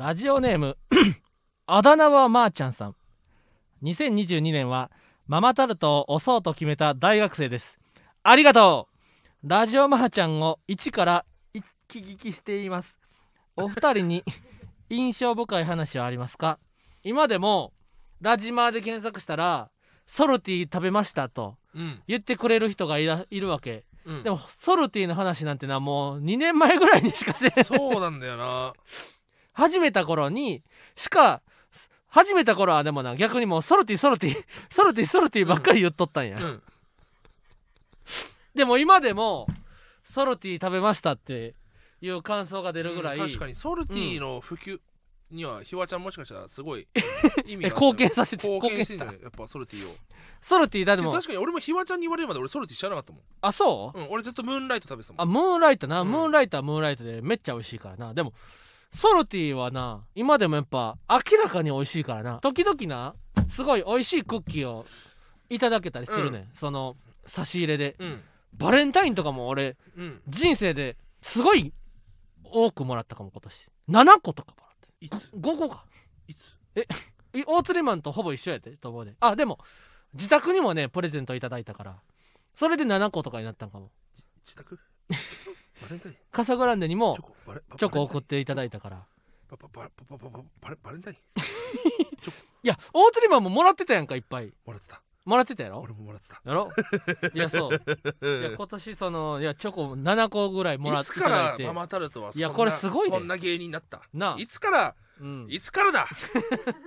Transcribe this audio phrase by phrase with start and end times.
[0.00, 0.78] ラジオネーム
[1.66, 2.96] あだ名はまーちゃんさん。
[3.82, 4.90] 2022年は
[5.26, 7.78] ママタルトを押そうと決めた大学生です。
[8.22, 8.88] ありがと
[9.44, 9.46] う。
[9.46, 12.98] ラジオまーちゃんを一から一気聞きしています。
[13.56, 14.24] お二人に
[14.88, 16.58] 印象深い話はありますか？
[17.04, 17.74] 今でも
[18.22, 19.70] ラジマーで検索したら
[20.06, 22.02] ソルティ食べましたとうん。
[22.08, 23.84] 言ってくれる人がいるわけ。
[24.06, 24.22] うん。
[24.22, 27.64] でもソルティの話なんてのはもう2年前ぐらいにしかせん。
[27.64, 28.72] そうなんだよな
[29.52, 30.62] 始めた頃に
[30.96, 31.42] しか
[32.08, 36.62] 始めた頃はでもな逆にもうソルティソルティソルティソルティばっかり言っとったんや、うん。
[38.54, 39.46] でも今でも
[40.02, 41.54] ソルティ食べましたって
[42.00, 43.54] いう感想が出るぐらい、うん確かに。
[43.54, 44.80] ソルティの普及
[45.30, 46.88] にはひわちゃんもしかしたらすごい
[47.46, 49.94] 意味えが貢献させて貢献してん貢だよやっぱソルティを。
[50.40, 53.22] ソルティだでも確かに俺もひわちゃんに言われるまで俺ソルティ知らなかったもん。
[53.40, 55.22] あそう、うん俺ずっとムーンライト食べてたもん。
[55.22, 56.10] あムーンライトな、うん。
[56.10, 58.14] ムーンライトはムーンライトでめっちゃ美味しいからな。
[58.14, 58.32] でも
[58.92, 62.38] ソルティはな今でもやっぱ明らかに美味しいからな。
[62.38, 63.14] 時々な
[63.48, 64.86] すごい美味しいクッキーを
[65.48, 66.96] いただけたりするね、ん、その
[67.26, 67.96] 差し入れで。
[67.98, 68.20] うん。
[68.52, 70.20] バレンタインとかも俺うん。
[70.28, 71.72] 人生ですごい
[72.44, 73.68] 多くもらったかも今年。
[73.88, 75.84] 7個とかもらっていつ？5個か。
[76.26, 76.58] いつ？
[77.32, 79.14] い大釣りマンとほぼ一緒やでと思うで。
[79.20, 79.58] あでも
[80.14, 81.96] 自宅にもねプレゼントいただいたから。
[82.56, 83.90] それで7個とかになったんかも。
[84.44, 84.78] 自宅？
[86.30, 86.80] カサグラン。
[86.80, 87.16] デにも
[87.76, 89.02] チョコ送っていただいたから。
[90.82, 91.16] バレンタイン。
[92.62, 94.52] いやオートリマンももらってたやんかいっぱい。
[94.66, 95.00] もらってた。
[95.24, 95.80] もらってたやろ？
[95.80, 96.40] 俺ももらってた。
[96.44, 96.70] やろ？
[97.34, 97.72] いやそう。
[97.72, 101.62] いや 今年そのいやチョコ7個ぐらいもらっていただいて。
[101.62, 103.16] いつからママタルトはいやこれすごいね。
[103.16, 104.02] そんな芸人になった。
[104.14, 104.36] なあ。
[104.38, 104.94] いつから、
[105.48, 106.06] いつからだ？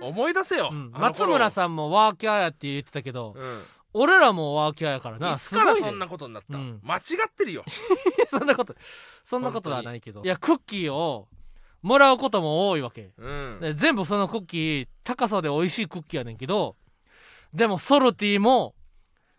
[0.00, 3.36] 思い出せよ、松村さんもワーキャーやって言ってたけど、
[3.94, 6.58] 俺らもワーキャーやからないつからそんなことになった？
[6.58, 6.80] うん。
[6.82, 7.64] 間違ってるよ。
[8.28, 8.74] そんなこと
[9.24, 11.28] そんなことはないけどいやクッキーを
[11.80, 13.12] もらうことも多いわけ。
[13.16, 13.58] うん。
[13.60, 16.76] で全部そのクッキー高さで美味しいクッキーやねんけど
[17.52, 18.74] でもソルティも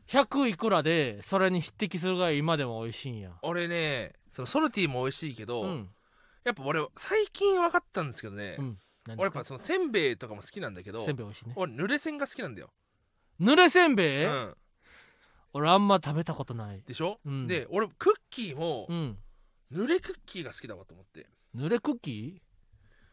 [0.08, 3.32] 100いくらでそれに匹敵するぐらい今でも美味しいんや。
[3.42, 5.89] 俺ねそのソルティも美味しいけど、うん。
[6.44, 12.71] やっぱ俺最近分かったんですけどね、うん何俺やっぱそのせんべいとかも好きなんだけどせんべい美味しいね俺濡れせんが好きなんだよ、
[13.39, 14.55] 濡れせんべい、うん、
[15.53, 16.81] 俺あんま食べたことない。
[16.87, 17.47] でしょ、うん。
[17.47, 19.17] で俺クッキーもうん。
[19.73, 21.27] 濡れクッキーが好きだわと思って。
[21.55, 22.41] 濡れクッキ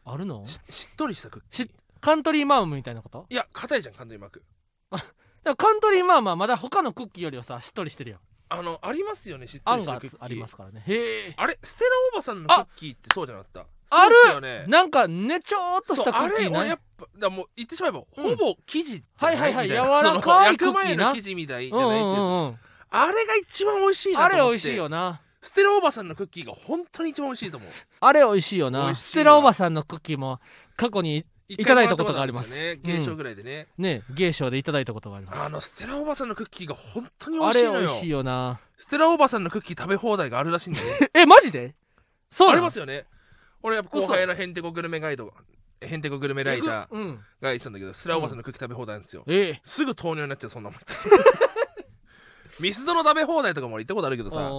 [0.05, 0.11] ー？
[0.11, 0.45] あるの？
[0.45, 1.65] ししっとりしたクッキー。
[1.67, 3.25] しカントリーマームみたいなこと？
[3.29, 4.43] いや硬いじゃんカントリーマーク。
[4.91, 5.05] だか
[5.45, 8.19] らカントリーマームはまだ他のクッキーよりはさしっとりしてるやん。
[8.49, 10.23] あのありますよねしっとりしたクッキー。
[10.23, 10.83] ありますからね。
[10.85, 11.33] へえ。
[11.37, 13.65] あれステラおばさんのクッキーってそうじゃなかった？
[13.95, 14.41] ある。
[14.41, 14.65] ね。
[14.67, 18.23] なんかねちょーっとしたクッキーなやっぱだもう言ってしまえば、うん。
[18.23, 21.13] ほぼ生地はいはいはい柔らかいクッキーな。
[21.13, 22.59] 生地みたいじゃうんない
[22.95, 27.69] あれが一番美味しいなあれ美味しいよなステラおばさんのクッキーが本当に一番美味しいと思う。
[27.99, 28.95] あれ美味しいよな。
[28.95, 30.39] ステラおばさんのクッキーも
[30.77, 32.53] 過去にいただいたことがあります。
[32.55, 35.41] ね芸商ぐらいでね、ね芸賞でいただいたことがあります。
[35.41, 37.79] あのステラおばさんのクッキーが本当に美あ味しいのよ。
[37.81, 38.59] れ美味しいよな。
[38.77, 41.11] ステラおばさんのクッキー食べ放題があるらしいんだよね。
[41.13, 41.75] えマジで？
[42.31, 43.05] そうありますよね
[43.63, 45.33] 俺やっぱ後輩のヘンテコグルメガイド
[45.81, 47.15] ヘンテコグルメライターうん。
[47.15, 49.61] が言ってたんだけどステラおばさんのクッキー食べ放題なんですよ、ええ。
[49.63, 50.79] すぐ糖尿になっちゃうそんなもん。
[52.59, 54.49] ミスドの食べ放題とかも俺行ったことあるけどさ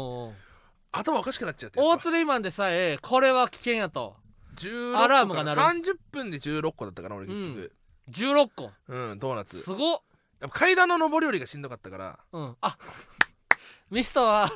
[0.92, 4.16] 頭おかしくなっちゃって大釣りマンでさえこれは危険やと。
[4.56, 5.60] 16アラームが鳴る。
[5.60, 7.72] 30分で16個だったかな俺結局。
[8.10, 8.70] 16個。
[8.88, 9.58] うん、ドーナツ。
[9.60, 10.00] すごっ。
[10.40, 12.18] やっぱ階段の上り下りがしんどかったから。
[12.32, 12.56] うん。
[12.60, 12.76] あ
[13.90, 14.50] ミストは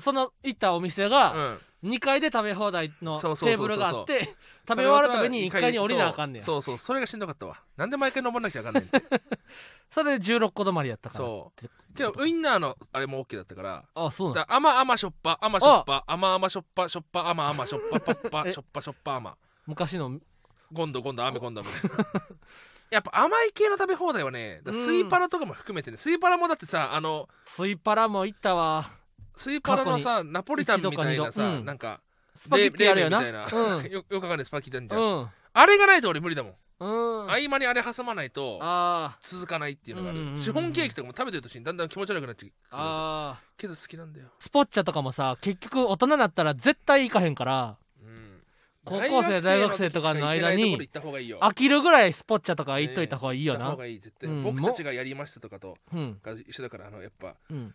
[0.00, 4.34] その行ったお店うがん2階で食べ放題のテーブルがあって
[4.68, 6.44] 食べ終わるために1階に降りなあかんねや。
[6.44, 6.62] そう。
[6.62, 7.60] そうそれがしんどかったわ。
[7.76, 8.90] なんで毎回登んなきゃあかんねん
[9.90, 11.24] それで16個止まりやったから。
[11.24, 11.64] そう。
[11.64, 13.84] ってけどウインナーのあれも OK だったから。
[13.94, 14.46] あそうなん。
[14.46, 16.04] だ甘甘しょっぱ甘しょっぱ。
[16.06, 18.52] 甘甘しょっぱしょっぱ甘甘しょっぱパッパ え。
[18.52, 19.36] しょっぱしょっぱ甘。
[19.66, 20.18] 昔の。
[20.72, 22.22] ゴンドゴンド雨ゴンドみたいな
[22.90, 25.96] やっぱ甘い系の食べ放題はねスイパラとかも含めてね。
[25.96, 28.90] スイパラもだってさあのスイパラも行ったわ
[29.36, 31.64] スイパラのさナポリタンみたいなさうん。
[31.64, 32.00] なんか
[32.36, 33.84] スパゲッティあるよな冷麺みたいな、 うん。
[33.84, 35.28] よよくわかんないスパゲッティなんじゃん、うん。
[35.52, 37.30] あれがないと俺無理だもん、うん。
[37.30, 42.54] 合間にあれ挟まないとあ続かないっていうのがある、うんうんシフォンケーキとかも食べてる途中にだんだん気持ち悪くなってくる。
[42.70, 47.76] ああけど好きなんだよ、スポッチャとかもさ結局大人になったら絶対行かへんから。
[48.02, 48.42] うん。
[48.84, 53.60] 高校生大学生とかの間に飽きるぐらいスポッチャとか行っといた方がいいよな。
[53.60, 53.98] 行った方がいい。
[53.98, 54.42] 絶対、うん。
[54.44, 57.74] 僕たちがやりましたとかとうんが一緒だからあのやっぱうん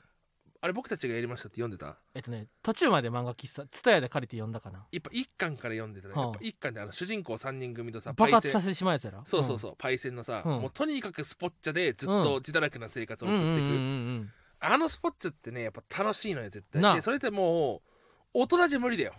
[0.64, 1.98] あれ僕たちがやりましたって読んでた？
[2.14, 4.86] えっとね途中まで漫画喫茶ツタヤで借りて読んだかな。
[4.92, 8.62] やっぱ一巻から読んでたね、はあやっぱ一巻であの主人公3人組とさ爆発パイセン。
[8.62, 9.24] させてしまうやつやろ？
[9.26, 10.52] そうそうそう、パイセンのさ、うん。
[10.62, 13.78] もうとにかくスポッチャでずっと自堕落な生活を送っていく、うんうんうんう
[14.22, 14.32] ん
[14.64, 16.96] あのスポッチャってねやっぱ楽しいのよ絶対。
[16.96, 19.14] でそれってもう大人じゃ無理だよ。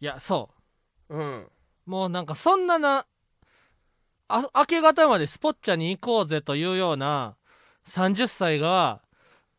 [0.00, 0.50] いやそ
[1.10, 1.18] う。
[1.18, 1.40] ん。
[1.40, 1.50] う
[1.84, 3.04] もうなんかそんなな
[4.28, 7.34] あ明け方までスポッチャに行こうぜというような
[7.88, 9.02] 30歳が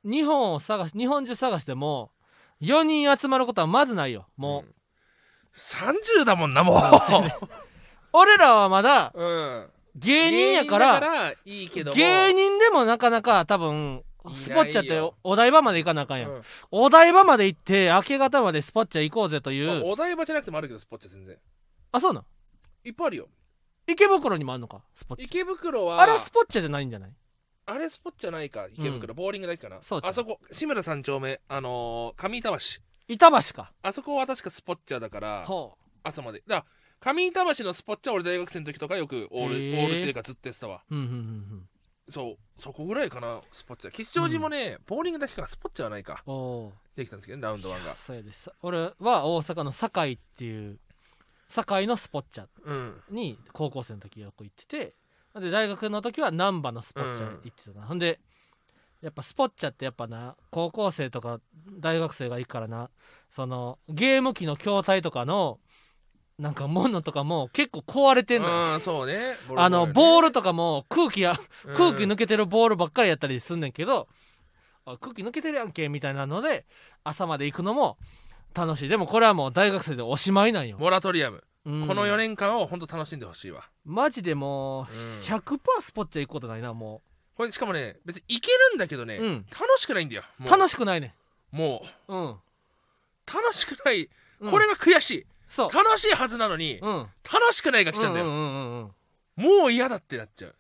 [0.05, 2.11] 日本を探し日本中探しても
[2.61, 4.27] 4人集まることはまずないよ。
[4.37, 4.75] もう、ん。
[5.55, 6.77] 30だもんなもう。
[8.13, 9.69] 俺らはまだうん。
[9.95, 11.95] 芸人やからいいけども。
[11.97, 14.03] 芸人でもなかなか多分
[14.43, 16.43] スポッチャってお台場まで行かなあかんやん、うん。
[16.71, 19.67] お台場まで行って明け方までスポッチャ行こうぜという。
[19.67, 21.37] まあお台場じゃなくてもあるけどスポッチャ全然。
[21.91, 22.25] あそうなん
[22.83, 23.27] いっぱいあるよ。
[23.87, 24.81] 池袋にもあんのか？
[24.95, 26.01] スポッチ池袋ャは。
[26.01, 27.13] あれはスポッチャじゃないんじゃない？
[27.67, 29.81] あれスポッチャないか池袋、ボーリングだけかな。
[29.81, 31.41] そうあそこ志村三丁目。
[31.47, 32.57] あのー上板橋。
[33.07, 33.71] 板橋か。
[33.81, 36.43] あそこは確かスポッチャだからほ朝まで。
[36.47, 36.65] だか
[37.05, 40.83] ら上板橋のスポッチャ俺大学生の時とかよくオール、オールっていうかずっとやってたわ。
[40.89, 41.69] ううんうんうん。
[42.09, 42.61] そう。
[42.61, 46.23] そこぐらいかなスポッチャ吉祥寺もね、ボーリングだけかスポッチャはないか。
[46.95, 47.95] できたんですけどねラウンドワンが。
[47.95, 48.31] そうやで。
[48.33, 50.79] す俺は大阪の堺っていう
[51.49, 53.01] 堺のスポッチャうん。
[53.09, 54.93] に高校生の時よく行ってて
[55.39, 58.19] で大学の時は難波のスポッチャに行ってたな、ほんで
[59.01, 61.39] やっぱスポッチャってやっぱな高校生とか
[61.79, 62.89] 大学生が行くからな
[63.29, 65.59] そのゲーム機の筐体とかの
[66.37, 68.73] なんかものとかも結構壊れてんのよ。
[68.73, 69.37] うんそうね。
[69.55, 71.39] あのボールルとかも空気や
[71.75, 74.09] 空気抜けてるボールばっかりやったりすんねんけど、
[74.85, 76.65] あ空気抜けてるやんけみたいなので
[77.05, 77.97] 朝まで行くのも
[78.53, 78.89] 楽しい。
[78.89, 81.87] でもこれはもう大学生でおしまいなんよ、モラトリアム、うん。
[81.87, 83.63] この4年間を本当楽しんでほしいわ。
[83.83, 85.37] マジでもううん。
[85.37, 87.01] 100%スポッチャ行くことないなも
[87.35, 90.49] これしかもね別にいけるんだけどね、う、うん、楽しくないんだよもう。
[90.49, 91.15] 楽しくないね。
[91.51, 92.15] もう。
[92.15, 92.35] うん、
[93.31, 94.09] 楽しくない、
[94.39, 94.51] うん。
[94.51, 95.25] これが悔しい。
[95.49, 95.71] そう。
[95.71, 97.07] 楽しいはずなのに、うん。
[97.23, 98.91] 楽しくないが来ちゃうんだよ、うんうんうん
[99.35, 100.55] もう嫌だってなっちゃう。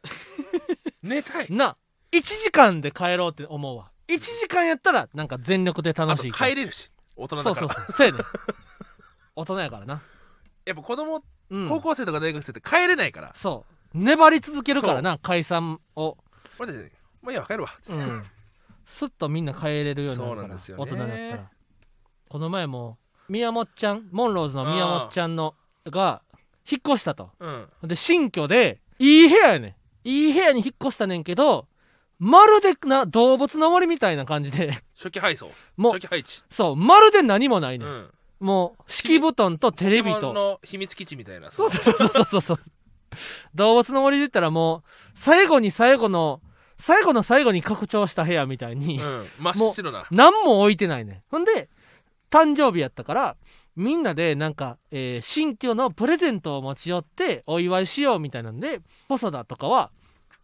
[1.01, 1.47] 寝たい。
[1.47, 1.77] うんな
[2.11, 3.91] 1時間で帰ろうって思うわ。
[4.07, 7.73] 1時間やったらなんか全力であと楽しいから帰れるし大人そうだから。
[7.73, 7.95] そうそう。
[7.95, 8.19] そうやね。
[9.35, 10.01] 大人やからな、
[10.65, 13.31] やっぱ子供、うん、高校生とか大学生って帰れないから。
[13.35, 13.97] そう。
[13.97, 16.17] 粘り続けるからな解散を。
[16.59, 16.91] 俺たち
[17.21, 17.69] もういいや帰るわ。
[17.81, 18.23] つってうん。
[18.85, 20.83] すっとみんな帰れるようになるそうなんですよね。
[20.83, 21.49] 大人だったら。
[22.29, 22.97] この前も
[23.29, 26.21] 宮本ちゃんモンローズの宮本ちゃんのが
[26.69, 27.31] 引っ越したと。
[27.39, 27.67] うん。
[27.83, 29.67] で新居でいい部屋やね
[30.03, 30.09] ん。
[30.09, 31.67] いい部屋に引っ越したねんけど
[32.19, 34.77] まるでな動物の森みたいな感じで。
[34.95, 35.51] 初期配送。
[35.77, 36.43] もう初期配置。
[36.49, 38.09] そうまるで何もないね、うんん
[38.45, 40.31] もう敷布団とテレビと。
[40.33, 42.41] の秘密基地みたいなそうそうそうそうそう。
[42.41, 42.59] そう
[43.55, 46.41] 動物の森で言ったらもう最後に最後の
[46.77, 49.27] 最後の最後に拡張した部屋みたいに、うん。
[49.39, 50.05] 真っ白な。
[50.11, 51.23] 何も置いてないね。
[51.29, 51.69] ほんで
[52.29, 53.37] 誕生日やったから
[53.75, 59.91] みんなでなんか、えー新居のプレゼントを持ち寄ってお祝いしようみたいなんで細田とかは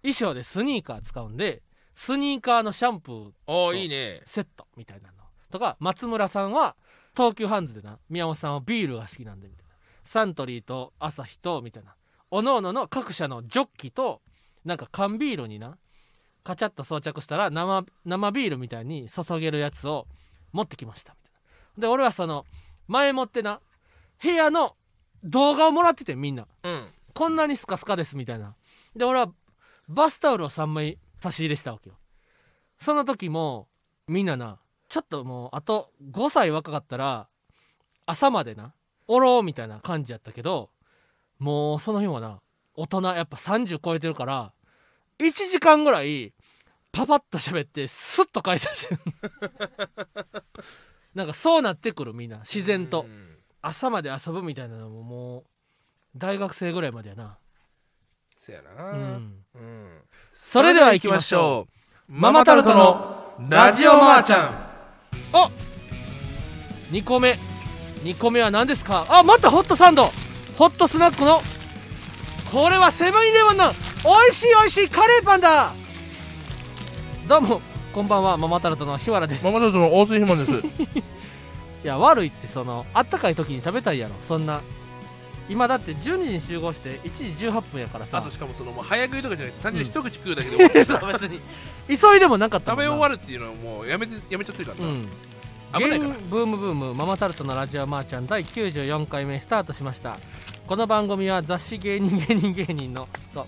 [0.01, 1.61] 衣装でスニーカー使うんで
[1.93, 4.21] スニーカーのシャンプーおおいいね。
[4.25, 5.13] セットみたいなの
[5.51, 6.75] とか松村さんは
[7.15, 9.71] 東急ハンズでな宮本さんはビールが好きなんでみたいな。
[10.03, 11.95] サントリーとアサヒとみたいな。
[12.31, 14.21] おのおのの各社のジョッキと
[14.63, 15.77] なんか缶ビールにな
[16.43, 20.07] カチャッと装着したら生生ビールみたいに注げるやつを
[20.53, 21.33] 持ってきましたみたい
[21.77, 21.81] な。
[21.81, 22.45] で俺はその
[22.87, 23.61] 前もってな
[24.21, 24.75] 部屋の
[25.23, 26.47] 動画をもらっててみんな。
[26.63, 26.87] うん。
[27.13, 28.55] こんなにスカスカですみたいな。
[28.95, 29.31] で俺は
[29.87, 31.97] バスタオルを3枚差し入れしたわけよ。
[32.79, 33.67] その時も
[34.07, 34.59] みんなな
[34.91, 37.29] ちょっともうあと5歳若かったら
[38.05, 38.73] 朝までな
[39.07, 40.69] おろうみたいな感じやったけど
[41.39, 42.41] もうその日はな
[42.75, 44.51] 大人やっぱ30超えてるから
[45.19, 46.33] 1時間ぐらい
[46.91, 49.01] パパッと喋ってスッと解散してる。
[51.15, 52.39] なんかそうなってくるみんな。
[52.39, 53.03] 自然と。
[53.03, 53.37] うん。
[53.61, 55.43] 朝まで遊ぶみたいなのももう
[56.17, 57.37] 大学生ぐらいまでやな。
[58.37, 58.91] せやな。
[58.91, 59.45] うん。
[59.55, 60.01] うん。
[60.33, 62.11] それでは行きましょう。
[62.11, 64.70] ママタルトのラジオマーちゃん
[65.33, 65.49] あ
[66.91, 67.37] 2個目。
[68.03, 69.05] 2個目は何ですか？
[69.09, 70.05] あまたホットサンド。
[70.57, 71.39] ホットスナックの。
[72.51, 73.65] これはセブンイレブンの。
[74.03, 74.89] 美味しい美味しい。
[74.89, 75.73] カレーパンだ。
[77.27, 77.61] どうも
[77.93, 78.37] こんばんは。
[78.37, 79.45] ママタルトの日原です。
[79.45, 80.51] ママタルトの大津ひまです。
[81.83, 84.15] いや悪いってそのあったかい時に食べたいやろ。
[84.23, 84.61] そんな
[85.49, 88.17] 今だって12時に集合して1時18分やからさ。
[88.19, 91.41] あとしかもそのもう早食いとかじゃなくて単純に一口食うだけで終わって そうさ別に。
[91.87, 95.05] 急いでもなかった食べ終るわるっていうのはもうやめてやめちゃってるからな、うん。
[95.73, 96.15] 危ないから。
[96.29, 100.17] ブームブームママタルトのラジオマーちゃん第94回目スタートしました。
[100.67, 103.45] この番組は雑誌芸人芸人芸人のと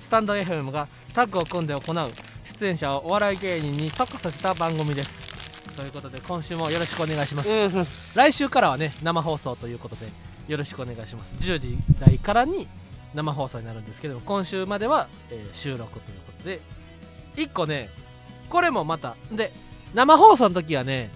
[0.00, 2.10] スタンド FM がタッグを組んで行う
[2.58, 5.28] 出演者をお笑い芸人に特化させた番組です。
[5.76, 7.86] ということで今週もよろしくお願いします、うん。
[8.14, 10.06] 来週からはね生放送ということで
[10.48, 11.34] よろしくお願いします。
[11.36, 12.68] 10時台からに
[13.14, 16.60] 生放送になるんですけど今週までは、えー収録ということで。
[17.36, 17.88] 1個ね
[18.50, 19.52] これもまたで
[19.94, 21.10] 生放送の時はね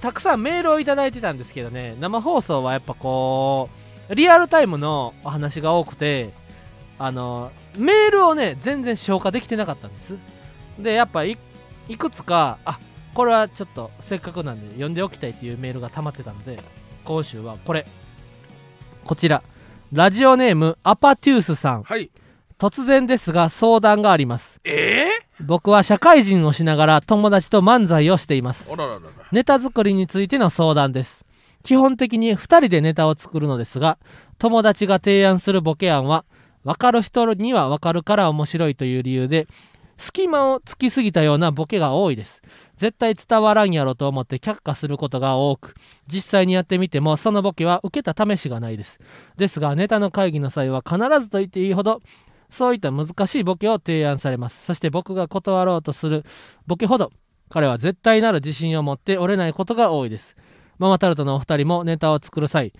[0.00, 3.68] たくさんメールをいただいてたんですけどね生放送はやっぱこ
[4.08, 6.32] うリアルタイムのお話が多くて
[6.98, 10.16] あのメールをね全然消化できてなかったんです。
[10.78, 11.36] でやっぱい
[11.88, 12.78] いくつかあ
[13.14, 16.56] これはちょっとせっかくなんで読んでおきたいっていうメールが溜まってたので
[17.04, 17.86] 今週はこれ。
[19.04, 19.42] こちら。
[19.92, 21.82] ラジオネームアパテュースさん。
[21.82, 22.10] はい。
[22.58, 24.60] 突然ですが相談があります。
[24.64, 25.06] え
[25.40, 28.70] 僕は社会人をしながら友達と漫才をしています。
[28.70, 29.00] らららら。
[29.32, 31.24] ネタ作りについての相談です。
[31.62, 33.98] 基本的に2人でネタを作るのですが
[34.38, 36.24] 友達が提案するボケ案は
[36.64, 39.46] 分かる人には分かるから面白いという理由で
[39.96, 42.42] 隙間を突きすぎたようなボケが多いです
[42.82, 45.76] 絶対伝わらんやろと思って却下することが多く
[46.12, 48.98] 実際にやってみてもそのボケは受けた試しがないです。
[49.36, 52.00] ですがネタの会議の際は必ずと言っていいほど
[52.50, 54.64] そういった難しいボケを提案されます。
[54.64, 56.24] そして僕が断ろうとする
[56.66, 57.12] ボケほど
[57.50, 60.34] 彼は絶対なる自信を持って折れないことが多いです。
[60.80, 62.72] ママタルトのお二人もネタを作る際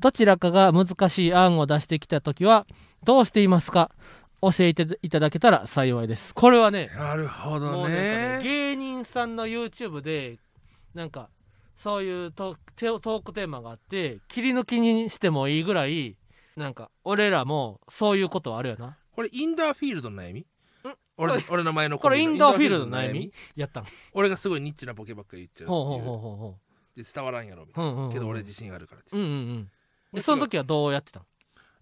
[0.00, 2.66] どちらかが難しい案を出してきた時は
[3.04, 3.90] どうしていますか？
[4.42, 6.34] 教えていただけたら幸いです。
[6.34, 10.38] これはねなるほもどうねね芸人さんの YouTube で
[10.94, 11.30] なんか
[11.76, 16.16] そういうトークテトークテーマがあって切り抜きにしてもいいぐらい
[16.56, 18.96] なんか俺らもそういうことはあるよな。
[19.14, 20.40] これインダーフィールドの悩み？
[20.40, 20.46] ん？
[21.18, 23.32] 俺俺の前のこれインダーフィールドのイ悩み？
[23.56, 23.84] やったん。
[24.12, 26.58] 俺がすごいニッチなボケばっかり言っちゃうってほうほうほうほうほ
[26.96, 27.90] で伝わらんやろみたいな。
[27.90, 28.12] ううんうんうん。
[28.12, 29.70] けど俺自信あるからってうんうんうん。
[30.12, 31.22] でその時はどうやってたん？
[31.22, 31.26] い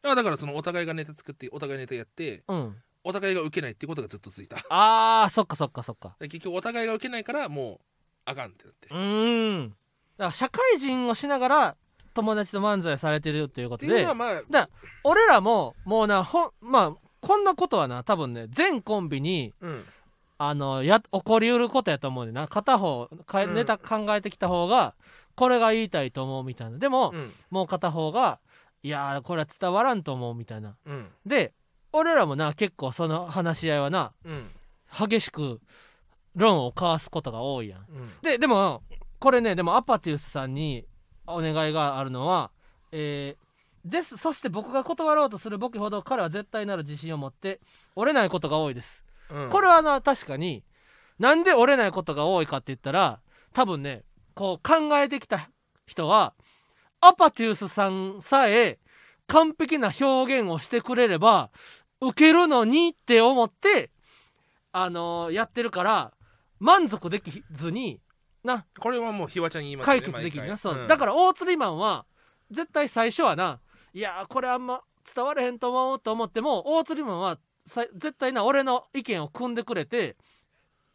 [0.09, 2.77] やだからそのお互いがネタ作ってお互いネタやってうん。
[3.07, 4.57] お互いが受けないっていうことがずっと続いた。
[4.71, 6.17] あーそっかそっかそっか。
[6.19, 7.79] で結局お互いが受けないからもう
[8.25, 8.89] あかんってなって。
[8.91, 9.69] うーん。
[9.69, 9.79] だか
[10.27, 11.77] ら社会人をしながら
[12.15, 14.31] 友達と漫才されてるっていうこっていうのとではま
[14.61, 14.69] あ
[15.03, 19.85] 俺らももうなほんまあこんなことはな多分ね全コンビにうん。
[20.37, 22.49] あのや起こりうることやと思うねんな。
[22.49, 23.55] 片方かうん。
[23.55, 24.95] ネタ考えてきた方が
[25.37, 26.79] これが言いたいと思うみたいな。
[26.79, 27.33] でも、うん。
[27.51, 28.39] もう片方が
[28.85, 30.77] いやーこれは伝わらんと思うみたいな。
[30.87, 31.09] うん。
[31.27, 31.55] で
[31.93, 34.51] 俺らもな結構その話し合いはなうん。
[34.97, 35.61] 激しく
[36.37, 37.81] 論を交わすことが多いやん。
[37.81, 38.11] うん。
[38.23, 38.83] ででも
[39.19, 40.85] これねでもアパティウスさんに
[41.27, 42.51] お願いがあるのは
[42.93, 43.45] えー
[43.91, 47.61] ですそして僕が断ろうとするボケほど彼は絶対なる自信を持って
[47.97, 49.03] 折れないことが多いです。
[49.31, 49.49] うん。
[49.49, 50.63] これはな確かに
[51.19, 53.21] なんで折れないことが多いかって言ったら
[53.55, 54.03] 多分ね
[54.35, 55.49] こう考えてきた
[55.87, 56.35] 人は
[57.07, 58.79] アパティウスさんさえ
[59.27, 61.51] 完璧な表現をしてくれれば
[62.01, 63.91] 受けるのにって思って
[64.73, 66.13] あのーやってるから
[66.61, 68.01] 満足できずに
[68.43, 68.67] な。
[68.79, 70.87] これはもうひわちゃん言いますよね解決できるな、そう、ん。
[70.87, 72.05] だから大釣りマンは
[72.51, 73.61] 絶対最初はな
[73.93, 74.83] いやーこれあんま
[75.15, 80.17] 伝われへんと思うと思っても大釣りマンはさ絶対な俺の意見を組んでくれて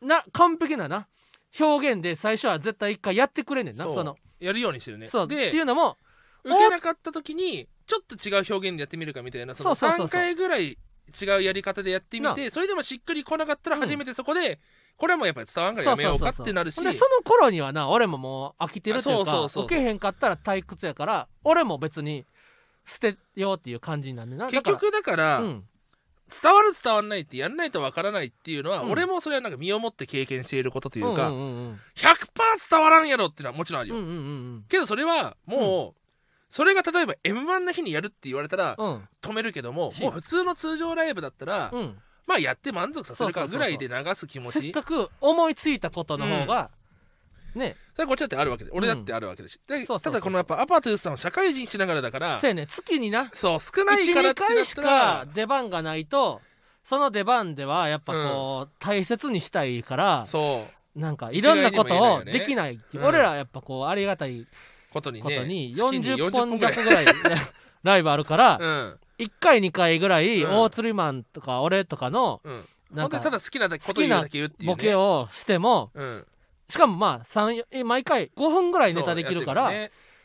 [0.01, 1.07] な完璧なな
[1.59, 5.07] 表現で最初は絶対一回やってくれんねんなそのやるようにしてるね。
[5.07, 5.25] そう。
[5.25, 5.97] ってでいうのも
[6.43, 10.07] 受けなかった時にちょっと違う表現でやってみるかみたいなそのそうそうそう。
[10.07, 10.77] そう3回ぐらい
[11.19, 14.59] 違うやり方でやってみてそれでもしっくりこなかったら初めてそこで、
[14.95, 16.75] これはもうやっぱり伝わんからやめようかってなるし。
[16.75, 19.65] ほんでその頃にはな俺ももう飽きてるというそうそうそうそう。
[19.65, 22.25] 受けへんかったら退屈やから俺も別に
[22.85, 24.47] 捨てようっていう感じになんねんな。
[24.47, 25.63] 結局だから、うん
[26.29, 28.91] 伝わる伝わんないってやんないとわからないっていうのは、うん。
[28.91, 34.13] 俺もそれはなんか身をもって経験していることというか、うんうんうん100%伝わらんやろっていうのはもちろんあるよ、うんうんう
[34.57, 35.99] んけどそれはもう、
[36.49, 38.75] それが例えば m 1の日にやるって言われたら
[39.21, 41.97] 止めるけども、しもう普通の通常ライブだったら、うん。
[42.25, 44.59] まあやって満足させるかぐらいで流す気持ち。
[44.59, 46.69] せっかく思いついたことの方が、
[47.55, 47.75] ね。
[47.95, 50.13] それこっちだってあるわけで俺だってあるわけだし、でそうそうそう。
[50.13, 52.67] ただこのやっぱアパトゥースさんは社会人しながらだからそうやね。
[52.67, 53.29] 月にな。
[53.33, 56.41] そう少ないから12ってなっ回したらか出番がないと
[56.83, 60.65] その出番ではやっぱこう、大切にしたいからそ
[60.95, 60.99] う。
[60.99, 63.03] なんかいろんなことをできないっていう。
[63.03, 64.47] うん俺らはやっぱこうありがたい
[64.91, 65.23] ことにね。
[65.23, 65.73] ことに。
[65.75, 67.05] 月40本弱ぐらい
[67.83, 68.99] ライブあるから、うん。
[69.19, 70.51] 1回2回ぐらいうん。
[70.51, 72.65] 大釣りマンとか俺とかのうん。
[72.91, 76.25] なんかほんでただ好きなこと言うだけ言うっていう、ね、ボケをしてもうん
[76.69, 79.71] しかもまあ3え毎回5分ぐらいネタできるから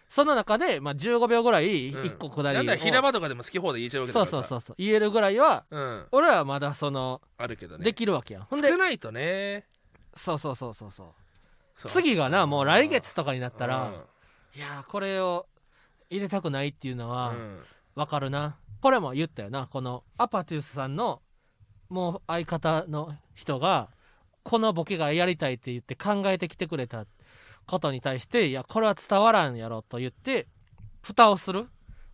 [0.08, 2.02] その中でまあ15秒ぐらいうん。
[2.02, 4.30] 1個下りをるねなんだら平場とかでも好き放題言えちゃうわけだからさ。
[4.30, 4.76] そうそうそうそう。
[4.78, 6.06] 言えるぐらいはうん。
[6.12, 7.84] 俺らはまだそのあるけどね。
[7.84, 8.42] できるわけやん。
[8.44, 9.66] ほんで少ないとね。
[10.14, 11.06] そうそうそうそうそう。
[11.74, 11.90] そう。
[11.90, 13.92] 次がなもう来月とかになったらうん。
[14.56, 15.46] いやーこれを
[16.10, 17.58] 入れたくないっていうのはうん。
[17.94, 18.56] わかるな。
[18.82, 19.66] これも言ったよな。
[19.66, 21.22] このアパティウスさんの
[21.88, 23.88] もう相方の人が
[24.44, 27.06] このボケがやりたいって言って考えてきてくれた
[27.66, 30.46] ことに対していやこれは伝わらんやろと言って
[31.02, 31.66] 蓋をする。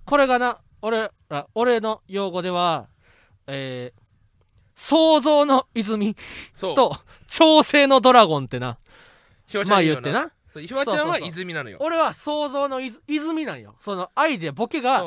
[0.06, 2.88] これがな俺ら俺の用語では
[3.46, 4.00] えー
[4.76, 6.16] 想像の泉
[6.58, 6.96] と
[7.28, 8.78] 調整のドラゴンってな。
[9.66, 10.30] まあ言ってな。
[10.54, 11.76] ひわちゃんは泉なのよ。
[11.80, 13.74] 俺は想像の泉泉なんよ。
[13.80, 15.04] そのアイデアボケが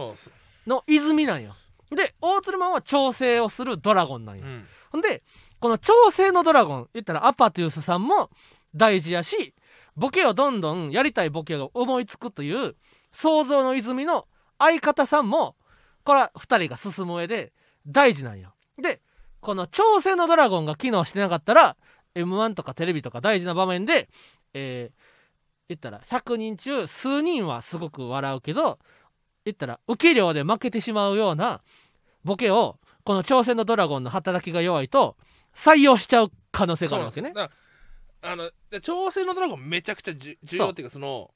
[0.67, 1.55] の泉なんよ。
[1.89, 4.65] で大鶴マンは調整をするドラゴンなんよ、うん。
[4.91, 5.23] ほんで
[5.63, 8.29] この調整のドラゴン言ったらアパティウスさんも
[8.75, 9.53] 大事やし
[9.95, 12.75] ボケをどんどんやりたいボケが思いつくという
[13.13, 14.27] 想像の泉の
[14.59, 15.55] 相方さんも
[16.03, 17.53] これは2人が進む上で
[17.87, 18.53] 大事なんよ。
[18.77, 18.99] で
[19.39, 21.77] この調整のドラゴンが機能してなかったら
[22.13, 24.09] m 1とかテレビとか大事な場面で
[24.53, 25.03] えー
[25.69, 28.79] 言ったら100人中数人はすごく笑うけど
[29.45, 31.61] 言ったら受け量で負けてしまうような
[32.25, 35.15] ボケをこの挑戦のドラゴンの働きが弱いと
[35.55, 37.33] 採用しちゃう可能性があるわけね。
[38.21, 41.31] あので調整のドラゴンめちゃくちゃ重要っていうかその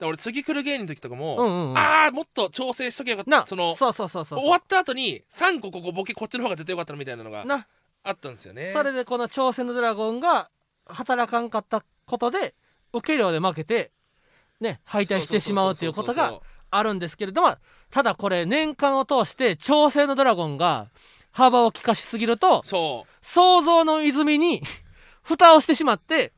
[0.00, 1.78] 俺次来る芸人の時とかも、うんうんうん。
[1.78, 4.40] ああもっと調整しとけばよかなったそのそうそうそうそう。
[4.40, 7.66] 終わった後に3個ここボケこっちの方が絶対よかったのみたいなのがな。
[8.04, 8.70] あったんですよね。
[8.72, 10.50] それでこの挑戦のドラゴンが
[10.86, 12.54] 働かんかったことで
[12.92, 13.90] 受け量で負けて
[14.60, 17.56] ね敗退してしまうということがあるんですけれども
[17.90, 20.88] ただこれ年間を通して調整のドラゴンが
[21.30, 23.14] 幅を利かしすぎるとそう。
[23.20, 24.62] 創造の泉に
[25.22, 26.32] 蓋をしてしまって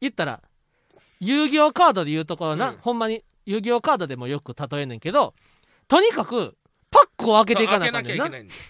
[0.00, 0.40] 言ったら
[1.20, 2.76] 遊戯王カードで言うところな、うん。
[2.78, 5.34] ほんまに遊戯王カードでもよく例えんねんけど
[5.88, 6.56] とにかく
[6.90, 8.18] パックを開けていかなあかんねんな。
[8.18, 8.54] 開けなきゃいけないんだ。
[8.54, 8.60] よ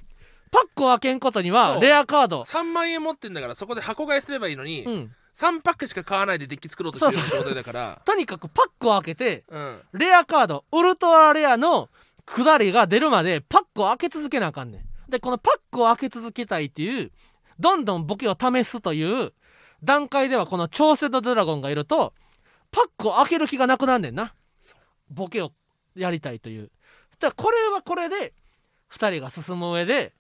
[0.51, 1.83] パックを開けんことにはそう。
[1.83, 2.43] レアカード。
[2.43, 5.15] 3万円持ってんだからそこで箱買いすればいいのに、うん。
[5.37, 8.03] 3パックしか買わないでデッキ作ろうとしてる状態だから。
[8.05, 9.83] とにかくパックを開けてうん。
[9.93, 11.89] レアカードウルトラレアの
[12.27, 17.11] 下りが出るまでパックを開け続けなあかんねんでこのパックを開け続けたいっていう
[17.59, 19.33] どんどんボケを試すという
[19.83, 22.15] 段階ではこの挑戦のドラゴンがいると
[22.71, 24.35] パックを開ける気がなくなんねんな。
[25.11, 25.53] ボケを
[25.97, 26.71] やりたいという。
[27.19, 28.33] だこれはこれで
[28.93, 30.15] 2人が進む上で、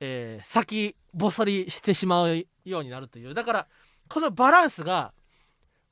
[0.00, 3.34] えー先細りしてしまうようになるという。
[3.34, 3.66] だから
[4.08, 5.12] このバランスが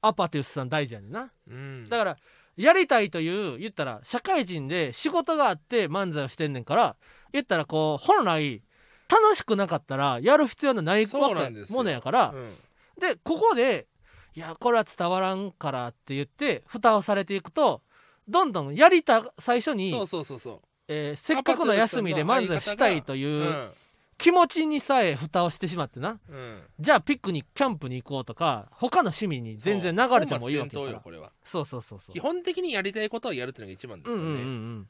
[0.03, 1.33] アパティウスさん大事やねんな。
[1.49, 1.89] うん。
[1.89, 2.17] だから
[2.57, 6.97] やりたいという言ったら社会人で仕事があって漫才をしてんねんから
[7.33, 8.63] 言ったらこう本来
[9.09, 12.33] 楽しくなかったらやる必要のないわけものやから。
[12.35, 12.55] うん
[12.99, 13.89] でここで
[14.35, 17.83] いやこれは伝わらんからって言って蓋をされていくと
[18.29, 23.71] どんどんやりた最初にそうそうそうそえーせっかくの休みで漫才したいとういううん
[24.19, 26.21] 気持ちにさえ蓋をしてしまってな。
[26.29, 26.63] うん。
[26.79, 31.33] じゃあピクニックキャンプに行こうとか他の趣味に全然流れてもいいわけだから。
[31.43, 32.13] そうそうそうそう。
[32.13, 34.89] 基本的にやりたいことをやるっていうのが一番ですからね、うんうんうん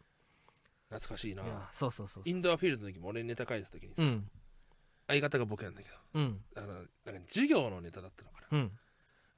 [0.93, 1.43] 懐かしいな。
[1.73, 4.29] そうそうそうインドアフィールドの時も俺ネタ書いてた時にさ、うん。
[5.09, 6.41] 相方が僕なんだけどうん。
[6.57, 6.87] あのなんか
[7.29, 8.59] 授業のネタだったのかな。
[8.59, 8.71] うん。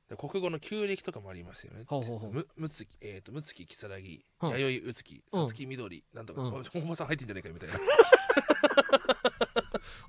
[0.08, 1.84] で国語の旧暦とかもありますよね。
[1.86, 2.32] ほうほうほう。
[2.32, 4.50] むむつきえっ、とむつききさらぎうん。
[4.50, 5.46] 弥生うつきうん。
[5.46, 6.48] さつきみどりなんとか、うん。
[6.48, 7.74] おおばさん入ってんじゃないかみたいな。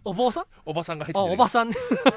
[0.03, 0.45] お坊さん？
[0.65, 1.43] おばさんが入ってあんじゃないか。
[1.43, 1.75] おばさんね。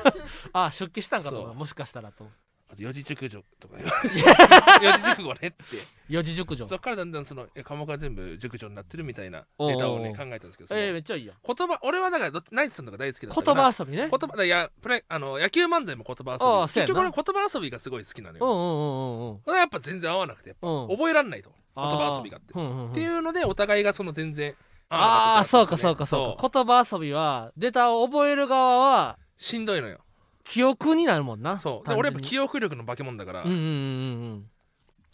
[0.53, 1.59] あ出家したんかと思そうう。
[1.59, 2.29] もしかしたらと
[2.71, 3.77] あと四字熟女とか
[4.83, 5.57] 四字熟語ねって。
[6.09, 6.69] 四字熟女。
[6.69, 13.73] そっからだんだんそのえ科目が全部熟女になってるみたいなネタをね考えたんですけどえー、めっちゃいいや言葉俺はだからどナイツさんとか大好きだった言から。
[13.73, 14.09] 葉遊びね。
[14.11, 16.73] 言葉だいやプレあの野球漫才も言葉遊び。
[16.75, 18.45] 結局俺言葉遊びがすごい好きなのよ。
[18.45, 21.51] うんうんうんうんそれはやっぱ全然合わなくて覚えらんないと。
[21.77, 22.91] 言葉遊びがって、うんうんうん。
[22.91, 24.55] っていうのでお互いがその全然
[24.91, 26.49] ああそうかそうかそうか。
[26.51, 30.01] 言葉遊びはネタを覚える側はしんどいのよ
[30.49, 31.93] 記憶になるもんなそう。
[31.93, 33.61] 俺やっぱ記憶力の化け物だから、うんうんう
[34.35, 34.51] ん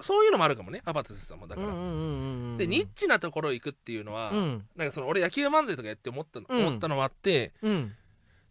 [0.00, 4.66] そういうのもあるかもねアバタスさんもだから、うんうんうんうんうんでニッチなところ行くっていうのは、うん。
[4.76, 6.66] なんかその俺野球漫才とかやって思ったの,、うん。
[6.66, 7.94] 思ったのもあってうん。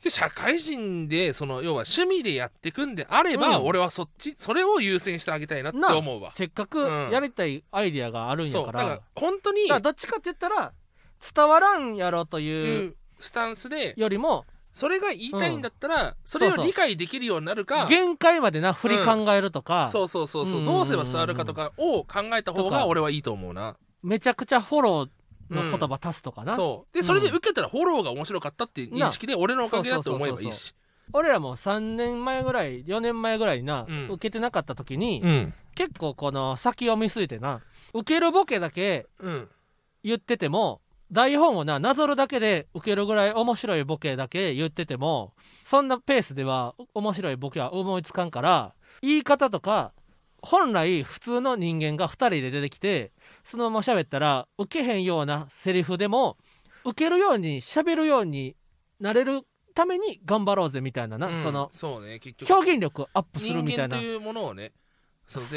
[0.08, 3.66] 社会人でその要は趣味でやってくんであれば、うん。
[3.66, 6.32] 俺はそっちそれを優先してあげたいなってな思うわ。
[6.32, 7.12] せっかくうん。
[7.12, 8.64] やりたいアイディアがあるんやから。
[8.64, 8.74] そう。
[8.90, 10.74] だから本当にどっちかって言ったら
[11.36, 20.66] 伝わらんやろというスタンスでよりもそれが言いたいんだったら、それを理解できるようになるか限界までな振り考えるとか、そうそうそうそう,、うん。
[20.66, 22.78] どうすれば伝わるかとかを考えた方とか。
[22.80, 23.78] が俺はいいと思うな。
[24.02, 26.98] めちゃくちゃフォローの言葉足すとかな、そう。
[26.98, 30.74] でそれで受けたらフォローが面白かったっていう認識で俺のおかげだと思えばいいし。
[31.12, 34.08] 俺らも3年前ぐらい4年前ぐらいにな、うん。
[34.08, 35.54] 受けてなかった時に、うん。
[35.76, 37.62] 結構この先を見据えてな
[37.94, 39.50] 受けるボケだけうん。
[40.04, 40.82] 言ってても
[41.14, 49.94] 台本をななぞるだけで受けるぐらい面白いボケだけ言っててもそんなペースでは面白いボケは思いつかんから言い方とか
[50.42, 53.12] 本来普通の人間が2人で出てきて
[53.44, 56.38] そのまま喋ったら受けへんようなセリフでも
[56.84, 58.56] 受けるように喋るように
[59.00, 59.42] なれる
[59.76, 62.54] ために頑張ろうぜみたいなな、うんそのそうね結局。
[62.54, 63.98] 表現力アップする人みたいな。
[63.98, 64.72] 間というものをね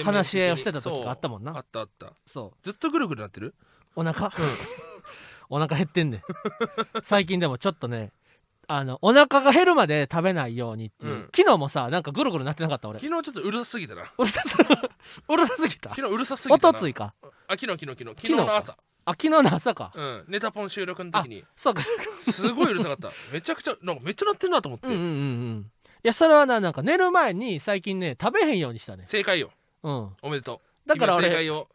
[0.04, 1.56] 話し合いをしてた時があったもんな。
[1.56, 2.12] あったあった。
[2.26, 2.58] そう。
[2.62, 3.54] ずっとぐるぐるなってる？
[3.94, 4.30] お腹？
[5.48, 6.22] お腹減ってんねん。
[7.02, 8.12] 最近でもちょっとね
[8.68, 11.30] あのお腹が減るまで食べないようにっていう、うん。
[11.34, 12.98] 昨日もさなんかぐるぐるなってなかった俺。
[12.98, 14.02] 昨日ちょっとうるさすぎたな。
[14.18, 14.56] うるさす
[15.28, 15.90] うるさすぎた？
[15.90, 16.68] 昨日うるさすぎたな。
[16.70, 17.14] おとついか？
[17.22, 18.76] あ昨日昨日昨日昨日の朝。
[19.08, 19.92] 昨日の朝か？
[19.94, 20.24] うん。
[20.26, 21.44] ネタポン収録の時に。
[21.54, 22.32] そうかそうか。
[22.32, 23.12] すごいうるさかった。
[23.32, 25.70] めちゃくちゃなんかめっちゃ鳴ってんなと思って、うんうんうんうん。
[26.02, 29.04] いやそれはななんか寝る前に最近ね食べへんようにしたね。
[29.06, 29.52] 正解よ。
[29.84, 30.16] うん。
[30.22, 30.88] おめでとう。
[30.88, 31.68] だから俺今正解を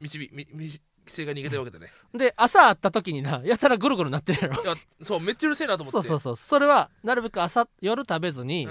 [0.00, 1.92] 導みみ正解にいけたわけだね。
[2.14, 4.62] で朝会った時になやたらぐるぐるなってるやろ。
[4.62, 5.92] いやそうめっちゃうるせえなと思って。
[5.92, 6.36] そうそうそう。
[6.36, 8.66] それはなるべく朝夜食べずに、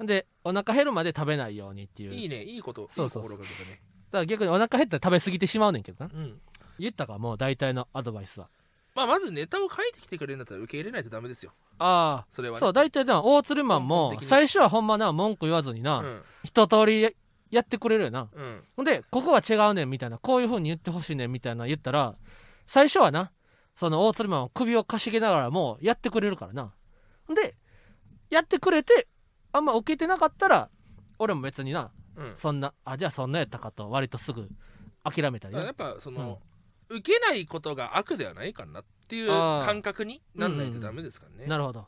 [0.00, 2.10] うでお腹減るまで食べないようにっていう。
[2.10, 2.42] ん、いいね。
[2.42, 3.32] いいことそうそうそう。
[3.32, 3.80] いい心がけてね。
[4.10, 6.10] だから逆にお腹減ったら食べ過ぎてしまうねんけどな。
[6.12, 6.40] うん。
[6.78, 8.48] 言ったかもう大体のアドバイスは。
[8.94, 11.52] まあまずネタを書いてきてくれるんだったら受け入れないとダメですよ。
[11.78, 12.26] ああ。
[12.30, 12.60] それはね。
[12.60, 16.22] そう大体な大鶴マン根も最初はほんまな文句言わずにな、うん。
[16.44, 17.16] 一通り
[17.52, 18.28] ややってくれるよな。
[18.32, 18.64] うん。
[18.76, 20.18] ほんでここは違うねんみたいな。
[20.18, 22.14] こういう風に言ってほしいねんみたいな言ったら
[22.66, 23.30] 最初はな
[23.76, 26.72] その大鶴マンは首をかしげながらもやってくれるからな。
[27.26, 27.54] ほんで
[28.30, 29.06] やってくれて
[29.52, 30.70] あんま受けてなかったら
[31.18, 32.36] 俺も別になうん。
[32.36, 34.48] そんなあじゃあそんなやったかと割とすぐ
[35.04, 35.62] 諦めたりな。
[35.62, 36.40] やっぱその、
[36.88, 41.86] 受けないことが悪ではないかなっていう感覚になんないとダメですからね、なるほど。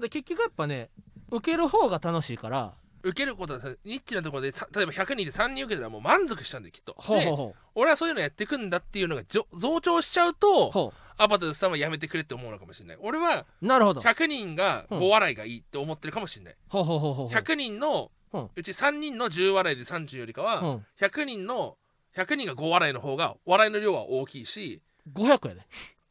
[0.00, 0.90] で結局やっぱね
[1.30, 2.74] 受ける方が楽しいから
[3.06, 6.96] 受けることはさニッチなところでさ例えば100人で3人受けたらもう満足したんできっと。
[6.98, 7.36] でほうほう。
[7.36, 9.22] ほ俺はそういうのやってくんだっていうのが
[9.58, 12.98] 増長しちゃううとほアバターさんはやめてくれって思うのかもしれない。
[13.00, 14.00] 俺はうなるほど。
[14.00, 17.38] 100人が5笑いがいいって思ってるかもしれない、ほうほうほうほうほう。
[17.38, 18.10] 100人の
[18.54, 20.86] うち3人の10笑いで30よりかは、うん。
[21.00, 21.76] 100人の
[22.16, 24.82] 100人が5笑いの方が笑いの量は大きいし
[25.14, 25.62] 500やで。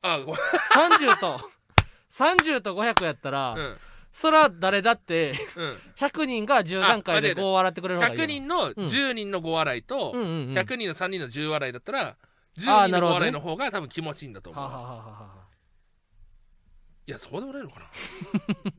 [0.02, 1.50] あご30と
[2.12, 3.78] 30と500やったら、うん
[4.16, 5.78] そら誰だってうん。
[5.98, 7.42] 100人が10段階であ間違えた。
[7.42, 10.54] 5笑ってくれる方がいいよ100人の10人の5笑いと、うんうんうん。
[10.54, 12.16] 100人の3人の10笑いだったらあ
[12.58, 13.14] 10ー人の5なるほどね。
[13.14, 15.46] 笑いの方が多分気持ちいいんだと思う、はあはあはあはあ。
[17.08, 17.86] いやそうでもないのかな。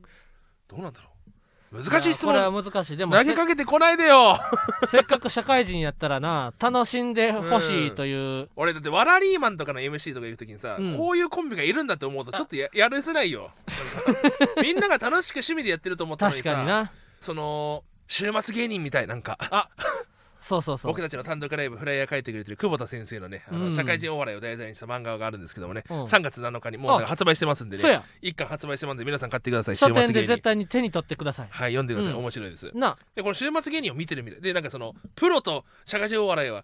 [0.68, 1.15] どうなんだろう
[1.72, 2.96] 難しい質やこれ問は難しい。
[2.96, 4.38] でも投げかけてこないでよ。
[4.88, 10.96] せ っかく社会人やったらな楽しんでほしいという、俺だってワラリーマンとかの MC とか行く時にさ、うん。
[10.96, 13.50] こういうコンビがいるんだって思うとちょっとややりづらいよ。
[14.62, 16.92] みんなが楽しく趣味でやってると思ったのにさ確かにな。
[17.20, 19.38] その週末芸人みたいなんか
[20.46, 20.92] そうそうそう。
[20.92, 23.72] 僕たちの単独ライブフライヤー書いてくれてる久保田先生のねあの、うん。
[23.74, 26.04] 社会人お笑いを題材にした漫画があるんですけどもね、うん。
[26.04, 27.82] 3月7日にもう発売してますんでね。
[27.82, 28.04] そうや。
[28.22, 29.76] 一巻発売してますんで皆さん買ってください。
[29.76, 30.26] 書店で週末芸人。
[30.28, 31.48] 絶対に手に取ってください。
[31.50, 32.18] はい読んでください、うん。
[32.20, 32.70] 面白いです。
[32.74, 34.40] なでこの週末芸人を見てるみたい。
[34.40, 36.62] でなんかそのプロと社会人お笑いは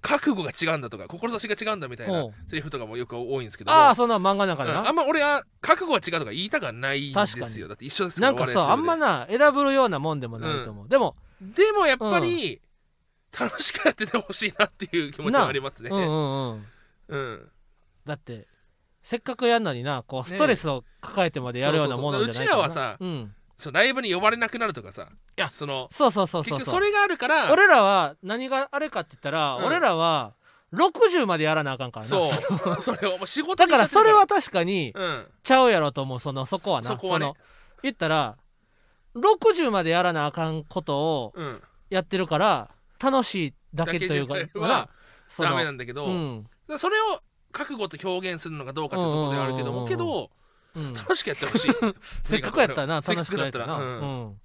[0.00, 2.34] 覚悟が違うんだとか志が違うんだみたいなおう。
[2.48, 4.88] セリフとかもよく多いんですけどああそんな漫画の中でな、うん。
[4.88, 7.60] あんま俺は覚悟が違うとか言いたくはないんです確かに。
[7.60, 8.10] よだって一緒で。
[8.10, 12.60] すなんかさあんまなな選ぶようなもんでもないと思う、でもでもやっぱり、
[13.38, 15.90] 楽しくやっててほしいなっていう気持ちはありますね。
[15.90, 16.66] うんうんうん。
[17.08, 17.48] うん。
[18.04, 18.46] だって
[19.02, 26.50] せっかくやんのになこうストレスを抱えてまでやるようなものじゃないそうちらはさうん、そうライブに呼ばれなくなるとかさやそのそうそうそうそう。
[26.50, 30.34] そう結局それがあるから俺らは何があれかって言ったら、うん俺らは
[30.74, 32.08] 60までやらなあかんからな。
[32.08, 32.30] そ
[32.78, 32.80] う。
[32.80, 33.88] それを仕事だから。
[33.88, 35.26] それは確かにうん。
[35.42, 36.86] ちゃうやろと思うそのそこはな。
[36.88, 37.26] そそこはね。
[37.26, 37.36] の
[37.82, 38.38] 言ったら
[39.14, 41.62] 60までやらなあかんことをうん。
[41.90, 42.70] やってるから
[43.02, 44.88] 楽しいだけというかは
[45.38, 46.46] ダメなんだけど、うん。
[46.78, 47.20] それを
[47.52, 50.30] 覚悟と表現するのかどうかってところではあるけどもけど
[50.74, 51.70] うん楽しくやってほしい
[52.24, 54.40] せっかくやったらな楽しくやったたらううんん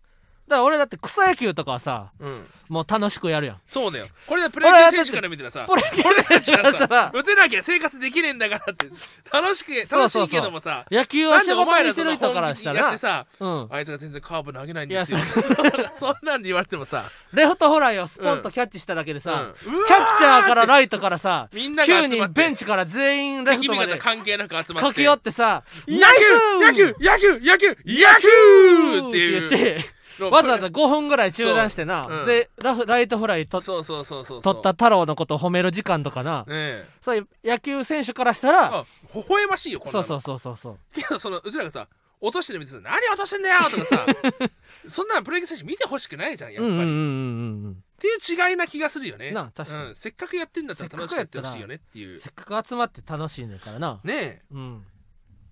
[0.48, 2.48] だから俺だって草野球とかはさうん。
[2.70, 3.58] もう楽しくやるやん。
[3.68, 4.08] そうだよ。
[4.28, 5.82] これでプロ野球選手から見たらさ俺
[6.24, 8.88] たちはさしたら打てなきゃ生活できねえんだからって
[9.32, 13.68] 楽しく楽しいけどもさ野球は仕事にしてる人からしたら本気でやってさうん。
[13.72, 15.58] あいつが全然カーブ投げないんいやそですよ
[16.00, 19.34] そんなんで言われてもさレフトフライをスポンとキャッチしただけでさ、
[19.66, 19.76] うん。
[19.76, 26.22] うわキャッチャーからライトからさみんなが9人集まってベンチから全員レフ敵味トまで方関係なく集まって駆け寄ってさ野ナイス
[26.60, 32.26] 球野球野球野球野球って言ってのわざわざ5分ぐらい中断してな、そううん。
[32.26, 36.40] でラフライトフライとそうそうそうそう取った太郎のことを褒める時間とかな。
[36.42, 36.88] ねえ。
[37.02, 40.04] そういう野球選手からしたらあ微笑ましいよこんなの。
[40.04, 41.02] そうそうそうそうそう。
[41.02, 41.88] けどそのうちらがさ
[42.20, 44.06] 落としてるみ何落としてんだよとかさ
[44.90, 47.84] そんなのプロ野球選手見てほしくないじゃんやっぱり、うんうんうんうんっうん。
[48.00, 49.32] ていう違いな気がするよね。
[49.32, 49.90] なあ確かに。
[49.90, 52.20] うん、せっかくやってんだったら楽しくやってほしいよねっていう。
[52.20, 54.00] せっかく集まって楽しいねんからな。
[54.04, 54.42] ねえ。
[54.52, 54.86] うん。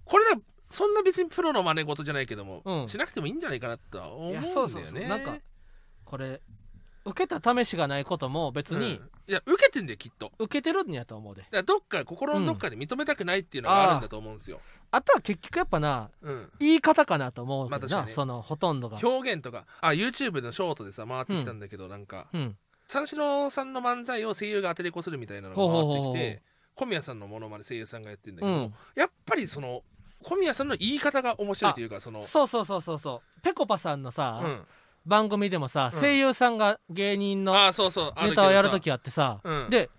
[0.06, 0.38] これだ
[0.76, 2.88] そんな別にプロの真似事じゃないけども、うん。
[2.88, 4.48] しなくてもいいんじゃないかなとは思うんいだよね。
[4.48, 5.02] やそうそうそう。
[5.08, 5.38] なんか
[6.04, 6.42] これ
[7.06, 9.10] 受けた試しがないことも別にうん。
[9.28, 10.32] いや受けてんだよきっと。
[10.38, 14.60] 受けてるんやと思うで、だからどっか心のどっかで認めたくないっていうのがあるんだと思うんですよ、
[14.92, 18.14] あとは結局やっぱなうん、言い方かなと思うけどな、まあ確かにね。
[18.14, 19.00] そのほとんどが。
[19.02, 19.66] 表現とか。
[19.82, 22.56] あ YouTube のショートでさ回ってきたんだけど、なんかうん。
[22.88, 26.44] 三四郎さんの漫才を声優が当てれこするみたいなのが回ってきて
[26.76, 28.74] 小宮さんのものまで声優さんがやってるんだけど、うん。
[28.96, 29.82] やっぱりその
[30.26, 32.24] 小宮さんの言い方が面白いというかその。
[32.24, 33.42] そうそうそうそうそう。
[33.44, 34.62] ぺこぱさんのさ、うん、
[35.06, 36.00] 番組でもさ、うん。
[36.00, 39.70] 声優さんが芸人のあそうそうあるけどさネタをやるときあってさ、うん。
[39.70, 39.90] で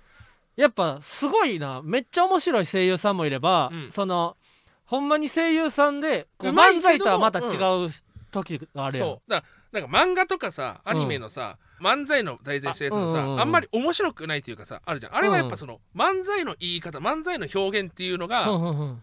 [0.57, 3.91] やっぱすごいなめっちゃ面白い声優さんもいれば、うん。
[3.93, 4.37] その
[4.85, 7.91] ほんまに声優さんで漫才とはまた違う
[8.33, 9.31] 時があるやん、そう。
[9.31, 13.49] だからなんか漫画とかさアニメのさ、漫才の題材したやつのさあ,、あうんうんうん。
[13.49, 15.17] んまり面白くないっていうかさあるじゃん。
[15.17, 19.03] あれはやっぱその、漫才の言い方漫才の表現っていうのが、うんうんうん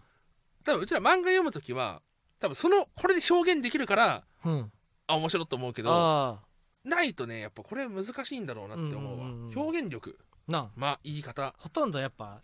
[0.64, 2.02] 多分うちら漫画読む時は
[2.40, 4.72] 多分そのこれで表現できるからうん。
[5.06, 6.40] あ面白いと思うけどあ
[6.84, 10.18] ないとねやっぱこれ難しいんだろうなって思うわ、うんうんうん表現力。
[10.48, 10.68] あなあ。
[10.76, 11.54] まあ言い方。
[11.58, 12.40] ほとんどやっぱ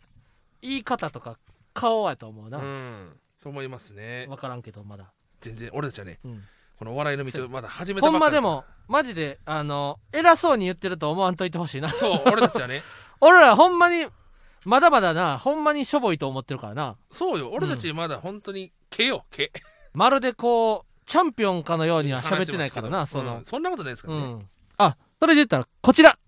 [0.63, 1.39] 言い方とか
[1.75, 3.13] 顔やと思うな、うん。
[3.43, 4.27] と思いますね。
[4.29, 6.43] 分からんけどまだ、全然俺たちはねうん。
[6.79, 8.31] このお笑いの道をまだ始めたばほっかり。
[8.31, 11.91] んまでもマジであの偉そうに言ってると思わんといてほしいな。
[11.91, 12.83] そう俺たちはね。
[13.21, 14.07] 俺らほんまに
[14.64, 16.96] まだまだなほんまにしょぼいと思ってるからな。
[17.11, 17.51] そうよ。
[17.53, 19.51] 俺たちまだ本当に毛よ毛。
[19.94, 23.38] まるでこうチャンピオンかのようには喋ってないからなその。
[23.38, 24.49] うんそんなことないですからね、うん。
[24.79, 26.18] あそれで言ったらこちら。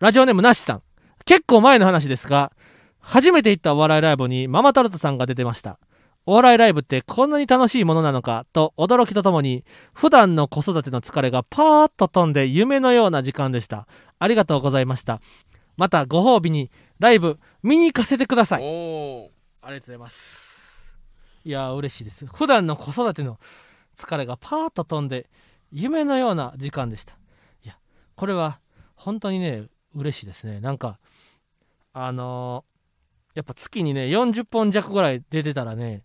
[0.00, 0.82] ラジオネームなしさん。
[1.24, 2.52] 結構前の話ですが
[2.98, 5.78] 初めて行ったお笑いライブにママタルトさんが出てました。
[6.24, 13.86] お笑いライブってこんなに楽しいものなのかと驚きとともに普段の子育ての疲れがパーッと飛んで夢のような時間でした。
[14.20, 15.20] ありがとうございました。
[15.76, 16.70] またご褒美に
[17.02, 18.62] ライブ見に行かせてください。
[18.62, 20.94] ありがとうございます。
[21.44, 22.24] いやー嬉しいです。
[22.26, 23.40] 普段の子育ての
[23.96, 25.28] 疲れがパーッと飛んで
[25.72, 27.14] 夢のような時間でした。
[27.64, 27.76] いや
[28.14, 28.60] これは
[28.94, 29.64] 本当にね
[29.96, 30.60] 嬉しいですね。
[30.60, 31.00] なんか
[31.92, 32.72] あのー
[33.34, 36.04] やっぱ月にね40本弱ぐらい出てたらね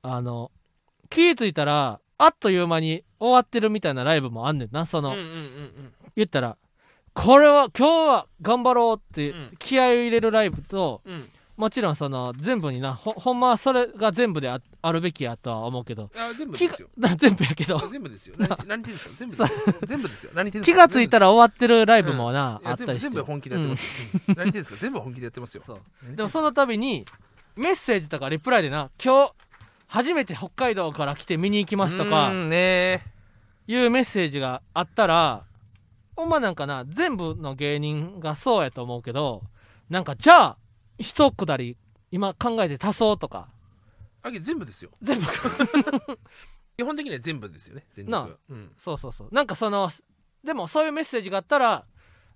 [0.00, 0.50] あの
[1.10, 5.92] 気ぃ付いたらあっという間に終わってるみたいなライブもあんねんなその、うんうんうんうん。
[6.16, 6.56] 言ったら
[7.22, 9.50] これは今日は頑張ろうってうん。
[9.58, 11.28] 気合を入れるライブと、うん。
[11.56, 16.88] もちろんその全部になほほんまはそれが全部でああるべきやとは思うけどあ全部ですよ。
[16.96, 17.76] な全部やけど。
[17.76, 18.34] あ全部ですよ。
[18.38, 19.10] 何何言ってんですか？
[19.18, 19.80] 全部ですよ。
[19.86, 20.30] 全部ですよ。
[20.34, 22.98] 何言ってんです気かがついたら終わってるライブもな、いやあったりして。
[23.00, 24.14] 全部本気でやってます。
[24.16, 24.34] よ、 うん。
[24.36, 24.78] 何言ってんですか？
[24.80, 25.62] 全部本気でやってますよ。
[26.16, 27.04] でもその度に
[27.56, 29.32] メッセージとかリプライでな今日
[29.86, 33.02] 初めて北海道から来て見に行きますとかいうメ
[34.00, 35.42] ッセージがあったら
[36.16, 39.42] ほんまなんかな全部の芸人がそうやと思うけど
[39.88, 40.56] なんかじゃあ
[40.98, 41.76] 一くだり
[42.10, 43.48] 今考えて足そうとか。
[44.22, 44.90] あ全部ですよ。
[45.00, 45.26] 全部
[46.76, 48.72] 基本的には全部ですよね全部うん。
[48.76, 49.28] そうそうそう。
[49.32, 49.90] なんかその
[50.44, 51.84] でもそういうメッセージがあったら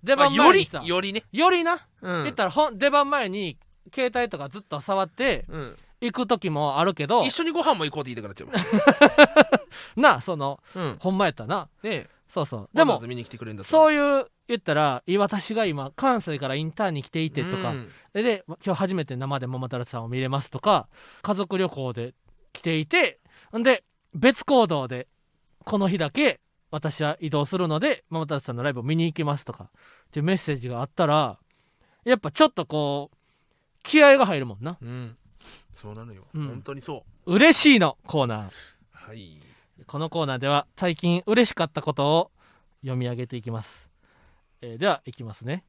[0.03, 1.23] 出まあ、番より前にさ、よりね。
[1.31, 2.23] よりな、うん。
[2.23, 3.57] 言ったらほん出番前に
[3.93, 5.75] 携帯とかずっと触ってうん。
[6.01, 7.23] 行く時もあるけど。
[7.23, 9.51] 一緒にご飯も行こうって言いたくなっちゃう
[9.95, 10.97] なあそのうん。
[10.99, 11.69] ほんまやったな。
[11.83, 12.69] ねそうそう。
[12.73, 13.01] でも
[13.63, 17.89] そういう言ったらい私が今関西からインターンに来ていてとか、うん。
[18.13, 20.87] で今日初めて生で桃太郎さんを見れますとか
[21.21, 22.13] 家族旅行で
[22.53, 23.19] 来ていて
[23.57, 23.83] んで
[24.13, 25.07] 別行動で
[25.63, 26.39] この日だけ
[26.71, 29.69] 私は移動するので桃太郎さんのライブを見に行きますとかっ
[30.11, 31.39] ていうメッセージがあったら
[32.03, 33.17] やっぱちょっとこう
[33.83, 34.77] 気合が入るもんな。
[34.81, 35.17] うん。
[35.73, 36.47] そうなのよ、うん。
[36.47, 37.35] 本当にそう。
[37.35, 38.49] 嬉しいのコーナー。
[38.91, 39.39] はい
[39.87, 42.31] このコーナーでは最近嬉しかったことを
[42.81, 43.89] 読み上げていきます、
[44.61, 45.63] えーではいきますね。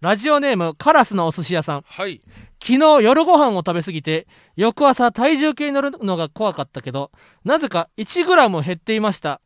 [0.00, 1.82] ラジオネームカラスのお寿司屋さん。
[1.86, 2.22] はい。
[2.58, 7.10] 昨日夜ご飯を食べ過ぎて翌朝体重計に乗るのが怖かったけど
[7.44, 9.42] なぜか 1g 減っていました。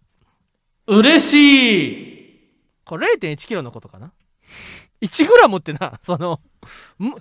[0.87, 2.51] 嬉しい。
[2.85, 4.13] これ 0.1kg のことかな
[5.01, 6.41] ？1g ってなその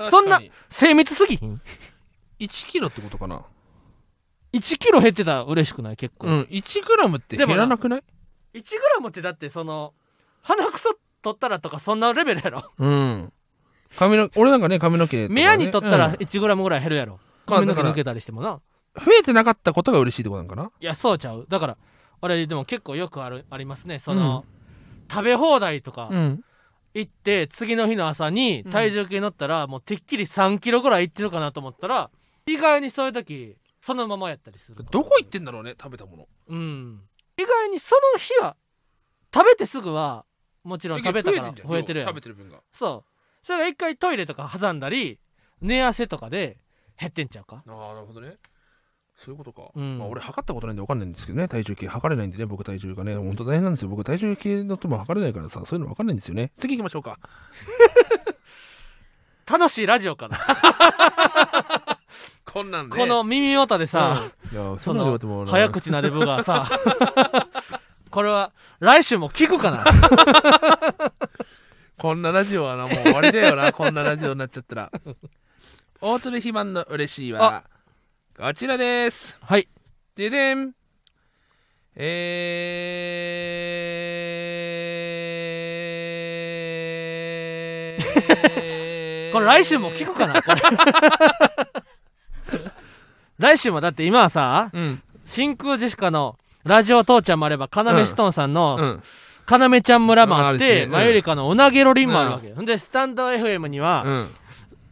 [0.10, 1.60] そんな精密すぎひん
[2.40, 3.44] ？1キロってことかな？
[4.54, 5.98] 1kg 減ってたら嬉しくない？
[5.98, 8.04] 結構、うん1グラムって減らなくない
[8.54, 9.94] ？1g ってだってその
[10.42, 12.64] 鼻くそ取ったらとかそんなレベルやろ。
[12.78, 13.34] うん。
[13.98, 17.20] 髪の俺なんかね髪の毛目やに取ったらうん 1g ぐらい減るやろ。
[17.48, 18.62] まあだから髪の毛抜けたりしてもな。
[18.96, 20.72] 増えてなかったことが嬉しいってことなんかな？
[20.80, 21.46] いやそうちゃう。
[21.50, 21.78] だから
[22.22, 24.00] 俺でも結構よくあるありますね。
[24.00, 24.46] その、
[25.12, 26.44] 食べ放題とかうん。
[26.94, 32.12] 行って次の日の朝に体重計乗ったら、もうてっきり3キロぐらい行ってるかなと思ったら
[32.46, 36.28] 意外にそういう時そのままやったりするどこ行ってんだろうね食べたもの。
[36.48, 37.02] うん。
[37.38, 38.56] 意外にその日は
[39.34, 40.24] 食べてすぐは
[40.64, 42.08] もちろん食べたから増えてるやん。
[42.08, 42.62] 食べてる分が。
[42.72, 43.46] そう。
[43.46, 45.20] それが一回トイレとか挟んだり
[45.60, 46.60] 寝汗とかで
[46.98, 47.62] 減ってんちゃうか？
[47.68, 48.38] ああなるほどね。
[49.18, 49.98] そういうことか、うん。
[49.98, 51.88] まあ、俺測ったことないんで分かんないんですけどね体重計。
[51.90, 53.18] 測れないんでね僕体重がね。
[53.18, 53.90] 本当大変なんですよ。
[53.90, 56.54] 僕体重計のとも測れないからさそういうの分かんないんですよね。
[56.58, 57.20] 次行きましょうか。
[59.46, 60.40] 楽しいラジオかな
[62.46, 64.80] こんなんねこの耳元でさ、うん。
[64.80, 66.70] その早口なデブがさ
[68.10, 69.86] これは来週も聞くかな？
[71.98, 73.72] こんなラジオはなもう終わりだよな。
[73.72, 74.92] こんなラジオになっちゃったら。
[76.02, 77.64] 大鶴肥満の嬉しいは
[78.38, 79.40] こちらです。
[79.42, 79.68] はい。
[80.16, 80.74] ででん。
[81.96, 82.04] え
[89.32, 90.42] これ来週も聞くかな？
[90.42, 90.62] これ
[93.40, 95.02] 来週もだって今はさうん。
[95.26, 99.04] 真空ジェシカのラジオ父ちゃんもあればカナメストーンさんの、うん。
[99.82, 100.92] ちゃん村もあっあるて、しうん。
[100.92, 104.28] マユリカのおなげろりんもあるわけよ、ん、でスタンド FM には、うん。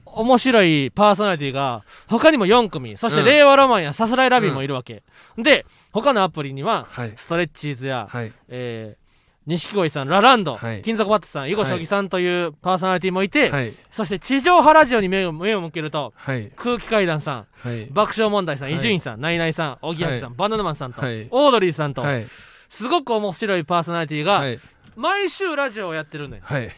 [0.05, 3.25] 面白いパーソナリティが他にも4組そしてうん。
[3.25, 5.03] 令和ロマンやさすらいラビーもいるわけ、
[5.37, 7.13] で他のアプリにははい。
[7.15, 8.33] ストレッチーズや、はい。
[8.49, 9.00] えー
[9.47, 10.81] 錦鯉さんラランド、はい。
[10.81, 13.73] 金属バットさん囲碁将棋さんというパーソナリティもいて、はい。
[13.89, 16.51] そして地上波ラジオに目を目を向けるとはい。
[16.55, 17.85] 空気階段さんはい。
[17.87, 18.75] 爆笑問題さんはい。
[18.75, 20.21] 伊集院さんナイナイさんおぎさん、はい。
[20.35, 21.27] バナナマンさんと、はい。
[21.31, 22.27] オードリーさんと、はい。
[22.69, 24.59] すごく面白いパーソナリティが、はい。
[24.95, 26.69] 毎週ラジオをやってるねんはい。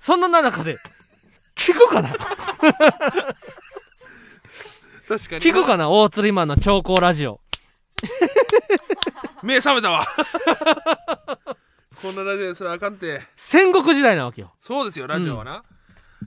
[0.00, 0.78] そんな中で
[1.56, 2.10] 聞くかな？
[2.10, 2.34] 確か
[5.36, 5.90] に聞くかな？
[5.90, 7.40] 大釣りマンの長考ラジオ
[9.42, 10.06] 目覚めたわ。
[12.02, 13.22] こんなラジオですらあかんて。
[13.36, 14.52] 戦国時代なわけよ。
[14.60, 15.64] そうですよラジオはな、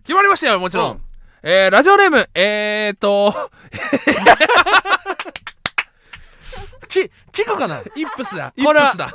[0.04, 1.02] 決まりましたよもちろん、うん。
[1.44, 3.34] えー、ラジオネームえーっと
[6.88, 7.80] き聞くかな？
[7.96, 8.54] イップスだ。
[8.56, 9.14] イップスだ。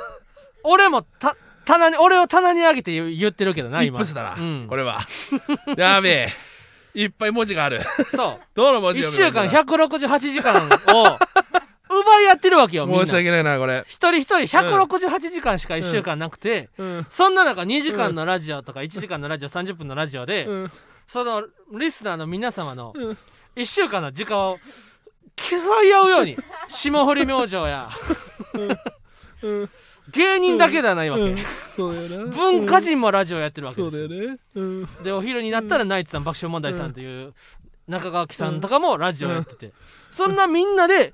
[0.63, 3.99] 俺もた棚に俺を棚に上げて言ってるけどな今。
[3.99, 4.65] イップスだな、うん。
[4.67, 5.05] これは。
[5.77, 6.29] やべえ。
[6.95, 7.81] いっぱい文字がある。
[8.15, 8.41] そう。
[8.55, 11.19] どの文字1週間読めばいいんだ168時間を
[12.01, 13.05] 奪い合ってるわけよみんな。
[13.05, 17.07] 申し訳ないなこれ、一人一人168時間しか1週間なくて、うん。
[17.09, 20.71] そんな中2時間のラジオとか1時間のラジオ30分のラジオで、うん。
[21.07, 21.43] その
[21.77, 23.17] リスナーの皆様のうん。
[23.55, 24.59] 1週間の時間を
[25.35, 26.37] 競い合うように
[26.69, 27.89] 霜降り明星や
[29.41, 29.69] うん。
[30.11, 31.37] 芸人だけではないわけ、うん。
[31.75, 32.31] そうだよな。
[32.31, 33.97] 文化人もラジオやってるわけです。
[33.97, 37.33] ようん、でお昼になったらナイツさん爆笑問題さんという
[37.87, 39.73] 中川家さんとかもラジオやってて、
[40.11, 41.13] そんなみんなで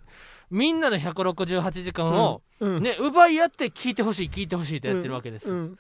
[0.54, 2.84] みんなの168時間を、うん。
[2.84, 5.78] ね奪い合って聞いてほしい聞いてほしいとやってるわけです、うん。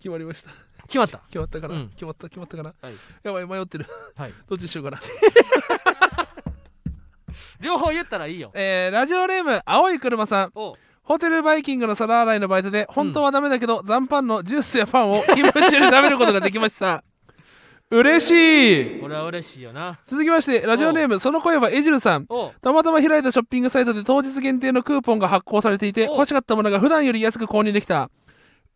[0.00, 0.50] 決まりました。
[0.88, 1.18] 決まった？
[1.28, 1.88] 決まったかな、うん。
[1.90, 2.74] 決まった決まったかな？
[2.82, 3.86] はい、やばい迷ってる。
[4.16, 4.98] はい、 どっちにしようかな？
[7.60, 8.50] 両方言ったらいいよ。
[8.54, 10.52] えー、ラジオネーム青い車さん。
[10.52, 17.02] ホテルバイキングの皿洗いのバイトで本当はダメだけど、残飯のジュースやパンを勤務中に食べることができました
[17.90, 19.00] 嬉しい。
[19.00, 19.98] これは嬉しいよな。
[20.06, 22.26] 続きましてラジオネームその声はエジルさん。
[22.60, 28.08] たまたま開いたショッピングサイトで当日限定のクーポンが発行されていてお欲しかったものが普段より安く購入できた。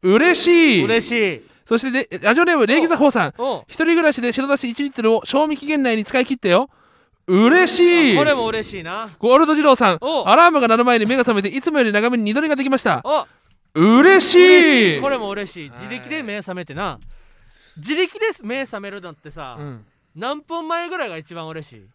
[0.02, 0.84] 嬉しい。
[0.84, 1.42] 嬉しい。
[1.64, 3.34] そしてでラジオネーム礼儀座法さん。
[3.68, 6.68] 一人暮らしで白だし1リットルを賞味期限内に使い切ったよ。
[7.28, 8.16] 嬉しい。
[8.16, 9.10] これも嬉しいな。
[9.20, 9.98] ゴールド二郎さん。
[10.00, 13.00] おアラームが鳴る前に目が覚めていつもより長めに二度寝ができました。
[13.04, 13.26] お
[13.80, 15.00] 嬉しい。
[15.00, 15.78] これも嬉しいはい。
[15.78, 16.98] 自力で目覚めてな
[17.76, 19.86] 自力で目覚めるのってさ、うん。
[20.14, 21.86] 何分前ぐらいが一番嬉しい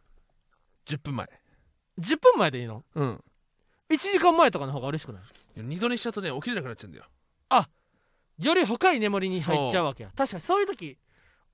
[0.87, 1.29] ？10分前。
[1.99, 2.83] 10分前でいいの？
[2.95, 3.23] うん。
[3.89, 5.21] 1時間前とかの方が嬉しくない？
[5.57, 7.05] 二度寝しちゃうとね起きれなくなっちゃうんだよ。
[8.41, 10.11] より深い眠りに入っちゃうわけや。
[10.15, 10.97] 確かにそういう時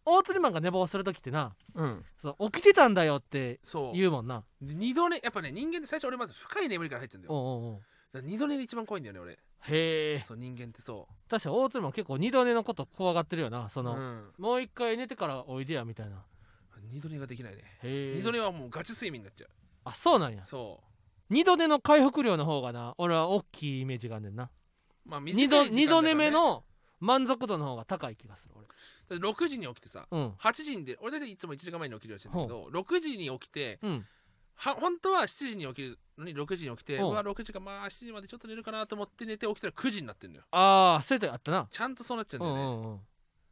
[0.05, 2.05] 大釣りマンが寝坊する時ってなうん。
[2.21, 3.97] そう起きてたんだよってそう。
[3.97, 4.43] 言うもんな。
[4.61, 7.33] で二度寝やっぱね人間って最初俺まず深い眠りから入っちゃうんだよ。
[7.33, 7.81] おうおうおう
[8.21, 9.33] 二度寝が一番怖いんだよね俺。
[9.33, 10.23] へえ。
[10.27, 14.23] そう人間ってそ確かに大釣りマン結構二度寝のこと怖がってるよなそうの、ん。
[14.37, 16.23] もう一回寝てからおいでやみたいな。
[16.91, 17.63] 二度寝ができないね。
[17.83, 18.15] へえ。
[18.15, 19.49] 二度寝はもうガチ睡眠になっちゃう。
[19.85, 20.45] あそうなんや。
[20.45, 20.81] そ
[21.29, 24.43] 二度寝の回復量の方がな俺は大きいイメージがあんねんな。
[24.43, 26.63] うまあ二度二度寝目のの
[26.99, 28.55] 満足度の方が高い気がする
[29.09, 30.29] 6時に起きてさ俺うん。
[30.31, 34.05] 8時にで俺大体いつも1時間前に起きるようにしてるんだけど6時に起きてうん
[34.55, 40.43] は本当は7時に起きるのに6時に起きてうわ6時かまあ7時までちょっと寝るかなと思って寝て起きたら9時になってんのよ。
[40.51, 41.67] ああそういう時あったな。
[41.69, 42.99] ちゃんとそうなっちゃうんうだよね、んうんうん。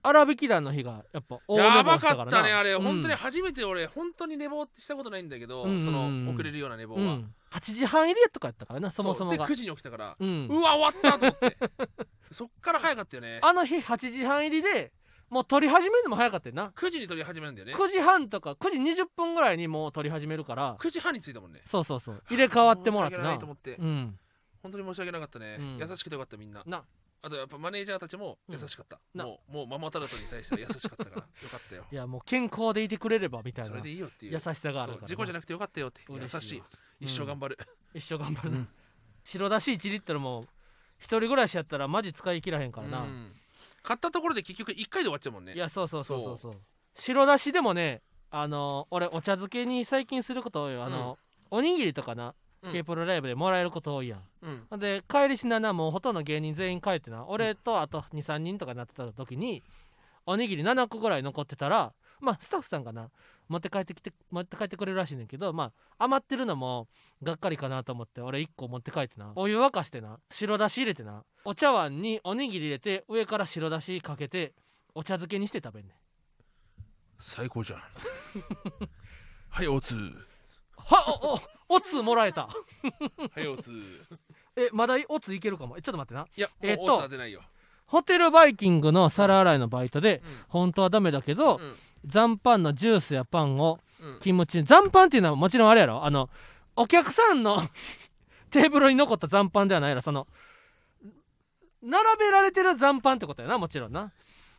[0.05, 2.23] 荒引き団の日がやっぱ大寝やばからな。
[2.23, 5.83] かったねあれ、うん本当に初めて俺本当に寝坊ってしたことないんだけど、うん。
[5.83, 7.33] その遅れるような寝坊は、うん。
[7.51, 9.43] 8時半入りとかやったからなそもそもが。
[9.43, 11.57] うで9時に起きたから、ううんわ終わったと思って。
[12.31, 13.39] そっから早かったよね。
[13.43, 14.91] あの日8時半入りで
[15.33, 16.71] もう撮り始めるのも早かったよな。
[16.75, 17.73] 9時に撮り始めるんだよね。
[17.73, 20.75] 9時半とか9時20分ぐらいにもう撮り始めるから。
[20.75, 21.61] 9時半に着いたもんね。
[21.65, 22.23] そうそうそう。
[22.29, 23.23] 入れ替わってもらってな。
[23.23, 24.19] ないと思って、うん。
[24.61, 25.77] 本当に申し訳なかったね、うん。
[25.79, 26.61] 優しくてよかったみんな。
[26.67, 26.83] な。
[27.23, 29.25] あとやっぱマネージャーたちも優しかった、うんな。
[29.25, 31.15] もうもうママタルトに対しては優しかったから。
[31.41, 31.85] よかったよ。
[31.91, 34.39] いやもう健康でいてくれればみたいそな優れでいいよっていう。
[34.39, 36.63] しさがあるからそう事故じゃなくてよかったよって優嬉しい
[36.99, 37.57] 一生頑張る、
[37.95, 38.51] 一生頑張る。
[38.51, 38.69] なうん。
[39.23, 40.45] 白だし1リットルも
[40.99, 43.35] 一人暮らしやったらマジ使い切らへんからな、うん
[43.83, 45.53] 買ったところで結局1回で終わっちゃうもんね。
[45.53, 46.53] いやそうそうそうそうそう。
[46.95, 50.83] 白だしでもねあの俺お茶漬けに最近すること多いよ。
[50.83, 51.19] あの、
[51.51, 52.71] おにぎりとかな、うん。
[52.71, 54.21] K プロライブでもらえること多いやん。
[54.71, 54.79] うん。
[54.79, 57.27] で帰りしななもうほとんど芸人全員帰ってな。
[57.27, 59.63] 俺とあと23人とかなってた時に
[60.25, 61.93] おにぎり7個ぐらい残ってたら
[62.23, 63.09] まあスタッフさんがな
[63.49, 66.87] 持って帰ってきて持って帰ってくれるらしいねんけどまあ余ってるのも
[67.21, 69.33] がっかりかなと思って俺1個持って帰ってな。
[69.35, 70.19] お湯沸かしてな。
[70.31, 71.23] 白だし入れてな。
[71.43, 74.53] お茶碗におにぎり入れて上から白だしかけて
[74.95, 75.95] お茶漬けにして食べんねん。
[77.19, 77.79] 最高じゃん。
[79.49, 79.93] はいおつ
[80.77, 81.19] は
[81.69, 82.47] おおおつもらえた。
[82.47, 82.53] は
[83.37, 83.69] いおつ
[84.55, 85.77] えまだおついけるかも。
[85.77, 86.25] えちょっと待ってな。
[86.37, 87.41] いやえっとおつは出ないよ。
[87.85, 90.43] ホテルバイキングの皿洗いのバイトでうん。
[90.47, 94.19] 本当はダメだけど、うん残飯のジュースやパンをうん。
[94.19, 96.03] 勤務中に残飯っていうのはもちろんあれやろ？
[96.03, 96.29] あの
[96.75, 97.61] お客さんの
[98.51, 100.01] テーブルに残った残飯ではないやろ？
[100.01, 100.27] その
[101.81, 104.11] 並べられてる残飯ってことやなもちろんな。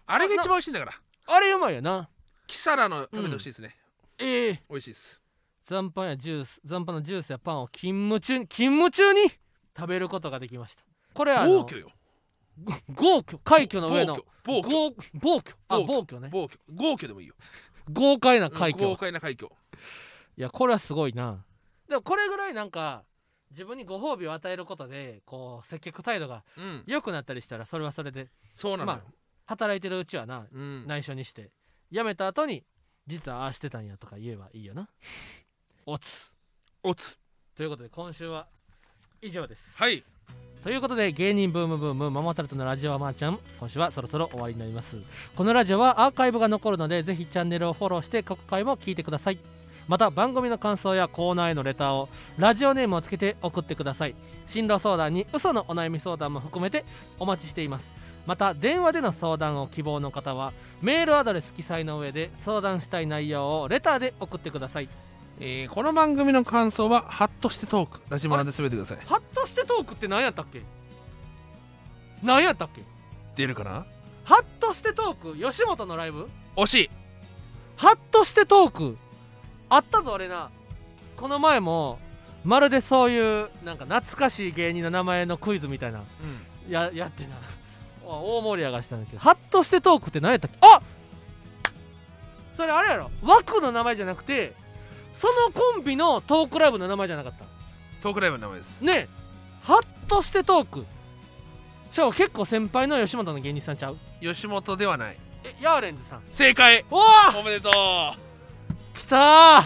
[0.07, 0.93] あれが一番美味しいんだから。
[1.27, 2.09] あれうまいよな。
[2.47, 3.77] キサラの食べてほしいですね、
[4.19, 4.63] ええ。
[4.69, 5.21] 美味しいです。
[5.65, 9.31] 残飯やジュース残飯のジュースやパンを勤務中に勤務中に
[9.75, 10.83] 食べることができました。
[11.15, 11.91] これは暴挙よ
[12.95, 14.19] 豪挙快挙の上の。
[14.45, 16.29] 暴挙暴挙豪暴挙あ暴挙ね。
[16.29, 17.35] 暴挙豪挙でもいいよ。
[17.93, 18.87] 豪快な快挙。
[18.87, 19.51] 豪快な快挙。
[20.37, 21.45] いやこれはすごいな。
[21.89, 23.05] でもこれぐらいなんか
[23.51, 26.85] 自分にご褒美を与えることでこう接客態度がうん。
[26.87, 28.29] 良くなったりしたらそれはそれで。
[28.55, 29.13] そうなのよ、ま
[29.47, 30.87] 働いてるうちはなうん。
[30.87, 31.51] 内緒にして。
[31.91, 32.65] 辞めた後に
[33.07, 34.89] 実はああしてたんやとか言えばいいよな。
[35.87, 36.33] おつ。
[36.83, 37.19] おつ。
[37.55, 38.49] ということで今週は
[39.21, 39.77] 以上です。
[39.77, 40.05] はい
[40.65, 44.97] ということで芸人ブームブームママタルトのラジオはまーちゃん今週はそろそろ終わりになります。
[45.37, 49.39] このラジオはアーカイブが残るのでぜひチャンネルをフォローして各回も聞いてください。
[49.89, 52.09] また番組の感想やコーナーへのレターを
[52.39, 54.15] ラジオネームをつけて送ってください。
[54.47, 56.87] 進路相談に嘘のお悩み相談も含めて
[57.19, 57.93] お待ちしています。
[58.25, 64.89] また電話での相談を希望の方はメールアドレス記載の上で相談したい内容をレターで送ってください。
[65.41, 68.01] えーこの番組の感想はハッとしてトーク。
[68.09, 68.99] ラジマラで全てください。
[69.05, 70.63] ハッとしてトークって何やったっけ？
[72.23, 72.83] 何やったっけ？
[73.37, 73.85] 出るかな？
[74.23, 75.37] ハッとしてトーク？
[75.37, 76.29] 吉本のライブ？
[76.57, 76.91] 惜しい。
[77.77, 78.97] ハッとしてトーク？
[79.69, 80.51] あったぞ俺な。
[81.17, 81.99] この前も
[82.45, 86.03] まるでそういうなんか懐かしい芸人の名前のクイズみたいなう
[86.69, 86.71] ん。
[86.71, 87.35] ややってな。
[88.07, 89.19] あ大盛り上がりしたんだけど。
[89.19, 90.59] ハッとしてトークって何やったっけ？
[90.63, 90.81] あ
[92.57, 93.11] それあれやろ。
[93.21, 94.55] 枠の名前じゃなくて
[95.15, 97.47] そのコンビのトークライブの名前じゃなかった？
[98.03, 98.83] トークライブの名前です。
[98.83, 99.09] ねえ。
[99.63, 100.85] ハッとしてトーク。
[101.91, 103.97] しかも結構先輩の吉本の芸人さんちゃう？
[104.21, 105.17] 吉本ではない。
[105.45, 106.23] えヤーレンズさん。
[106.33, 106.85] 正解。
[106.91, 109.61] おおおめでと来たー。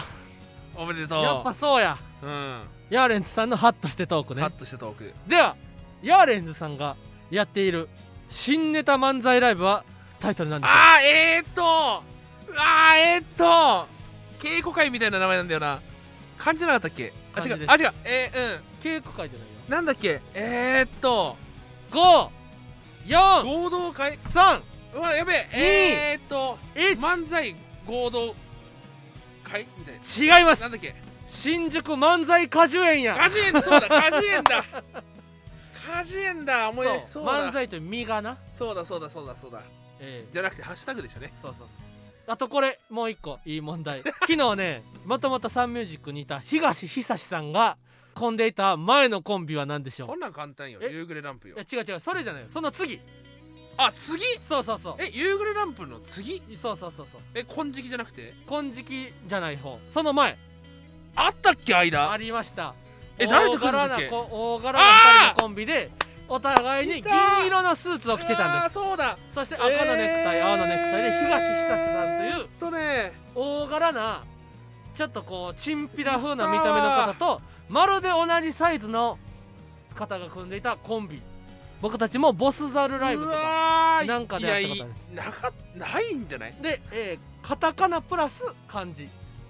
[0.77, 1.23] うおめでとう。
[1.23, 1.97] やっぱそうや。
[2.21, 2.61] うん。
[2.91, 4.41] ヤーレンズさんのハッとしてトークね。
[4.41, 5.13] ハッとしてトーク。
[5.27, 5.55] では
[6.03, 6.95] ヤーレンズさんが
[7.31, 7.89] やっている
[8.29, 9.83] 新ネタ漫才ライブは
[10.19, 10.75] タイトルなんでしょう？
[10.77, 11.63] あーえー、っと。
[11.63, 13.87] あーえー、っと
[14.39, 15.81] 稽古会みたいな名前なんだよな。
[16.37, 17.13] 漢字じゃなかったっけ？
[17.35, 17.65] あ違う。
[17.67, 17.93] あ違う。
[18.05, 18.63] えー、うん。
[18.81, 19.53] 稽古会じゃないよ。
[19.67, 20.21] なんだっけ？
[20.33, 21.37] えー、っと。
[21.91, 24.17] 543合同会？
[24.93, 26.15] うわやべえ。
[26.15, 28.35] えー、っと1漫才合同
[29.43, 30.39] 会みたいな。
[30.39, 30.61] 違います。
[30.63, 30.95] なんだっけ？
[31.27, 33.15] 新宿漫才果樹園や。
[33.15, 33.87] 果樹園そうだ。
[33.89, 34.65] 果樹園だ。
[35.87, 36.93] 果樹園だ思い出。
[36.93, 37.07] そう。
[37.07, 37.49] そうだ。
[37.49, 39.61] 漫才という実がな、そうだそうだそうだそうだ。
[39.99, 40.31] ええ。
[40.31, 41.33] じゃなくてハッシュタグでしたね。
[41.41, 41.88] そうそうそう
[42.29, 44.03] あとこれもう一個いい問題。
[44.21, 47.77] 昨日ねもともとサンミュージックにいた東久志さんが
[48.13, 50.09] 混んでいた前のコンビは何でしょう？
[50.09, 50.79] こんなん簡単よ。
[50.81, 50.89] え？
[50.91, 51.55] 夕暮れランプよ。
[51.55, 52.49] いや違う違うそれじゃないよ。
[52.49, 52.99] その次。
[53.77, 54.21] あ次？
[54.41, 54.95] そうそうそう。
[54.99, 56.41] え夕暮れランプの次？
[56.61, 57.21] そうそうそうそう。
[57.33, 58.33] え金色じゃなくて？
[58.47, 59.79] 金色じゃない方。
[59.89, 60.37] その前。
[61.15, 62.11] あったっけ間？
[62.11, 62.75] ありました。
[63.17, 64.07] え誰と組んだっけ？
[64.07, 65.91] 大柄なこ大柄な2人のコンビで
[66.29, 67.11] お互いに銀
[67.47, 68.73] 色のスーツを着てたんです。
[68.75, 69.17] そうだ。
[69.31, 69.83] そして赤のネク
[70.23, 70.47] タイ、えー。
[70.47, 74.23] 青のネクタイで東久志さんというとね大柄な
[74.95, 79.17] ちょっとこうチンピラ風な見た目の方とまるで同じサイズの
[79.95, 81.21] 方が組んでいたコンビ。
[81.81, 86.55] 僕たちもボスザルライブとうかなんかでやったことあいるんですなかないんじゃない？
[86.61, 89.07] で、えーカタカナプラス漢字、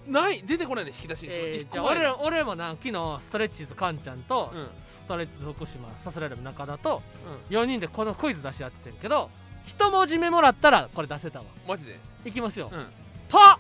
[0.10, 4.68] ない出てこないね引き出しに、えーじゃあ俺ら俺もな昨日ストレッチーズカンちゃんと、うん。
[4.88, 7.02] ストレッチーズ福島さすらいラブ中田と
[7.50, 9.30] う4人でこのクイズ出し合っててんけど
[9.66, 11.46] 一文字目もらったらこれ出せたわ。
[11.46, 12.00] んマジで？
[12.26, 12.86] いきますよ、うん。
[13.30, 13.60] パ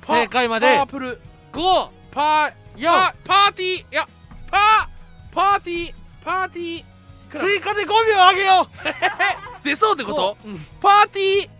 [0.00, 0.76] パ正解まで。
[0.76, 1.20] パープル。
[1.52, 2.52] 5パー。
[2.76, 3.78] 4パパーティー。
[3.80, 4.08] いや
[4.50, 5.34] パー。
[5.34, 5.94] パーティー。
[6.24, 6.84] パーティー。
[7.40, 8.68] 追加で5秒あげよ
[9.64, 10.38] 出そうってうこと？
[10.44, 10.66] うん。
[10.80, 11.50] パーティー。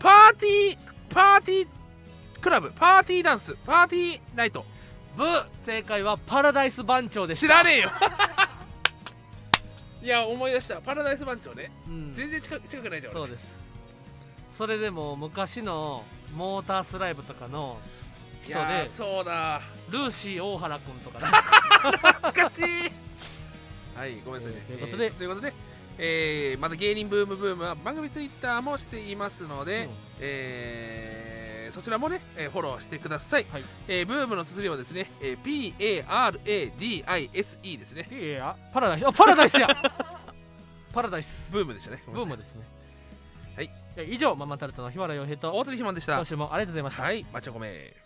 [0.00, 0.78] パーティー。
[1.08, 1.68] パーティー
[2.44, 4.66] クラブパーティーダンスパーティーナイト。
[5.16, 7.46] ブー正解はパラダイス番長でした。
[7.46, 7.90] 知らねえよ。
[10.04, 10.78] いや思い出した。
[10.82, 11.72] パラダイス番長ね。
[11.88, 12.14] うん。
[12.14, 13.64] 全然近く近くないじゃん俺そうです。
[14.58, 17.78] それでも昔のモータースライブとかの
[18.42, 19.62] 人いやーでそうだ。
[19.88, 21.26] ルーシー大原君とかね。
[22.02, 22.62] 懐かしい。
[23.96, 25.06] はいごめんなさいね、えーということで。
[25.06, 25.54] えーということで
[25.96, 29.90] えーまた芸人ブームブームは番組ツイッターもしていますので、うん。
[30.20, 31.43] えー
[31.74, 33.64] そちらもね、えーフォローしてください、はい。
[33.88, 38.06] えーブームの綴りはですね、えー PARADISE ですね。
[38.72, 39.08] パラダイス。
[39.08, 39.66] あパラダイスや。
[40.92, 41.48] パラダイス。
[41.50, 42.04] ブームでしたね。
[42.06, 42.62] ブームですね。
[44.08, 46.14] 以上ママタルトの日原洋平と大鳥ひまんでした。
[46.14, 47.02] 今週もありがとうございました。
[47.02, 47.26] はい。
[47.32, 48.03] マチョコメ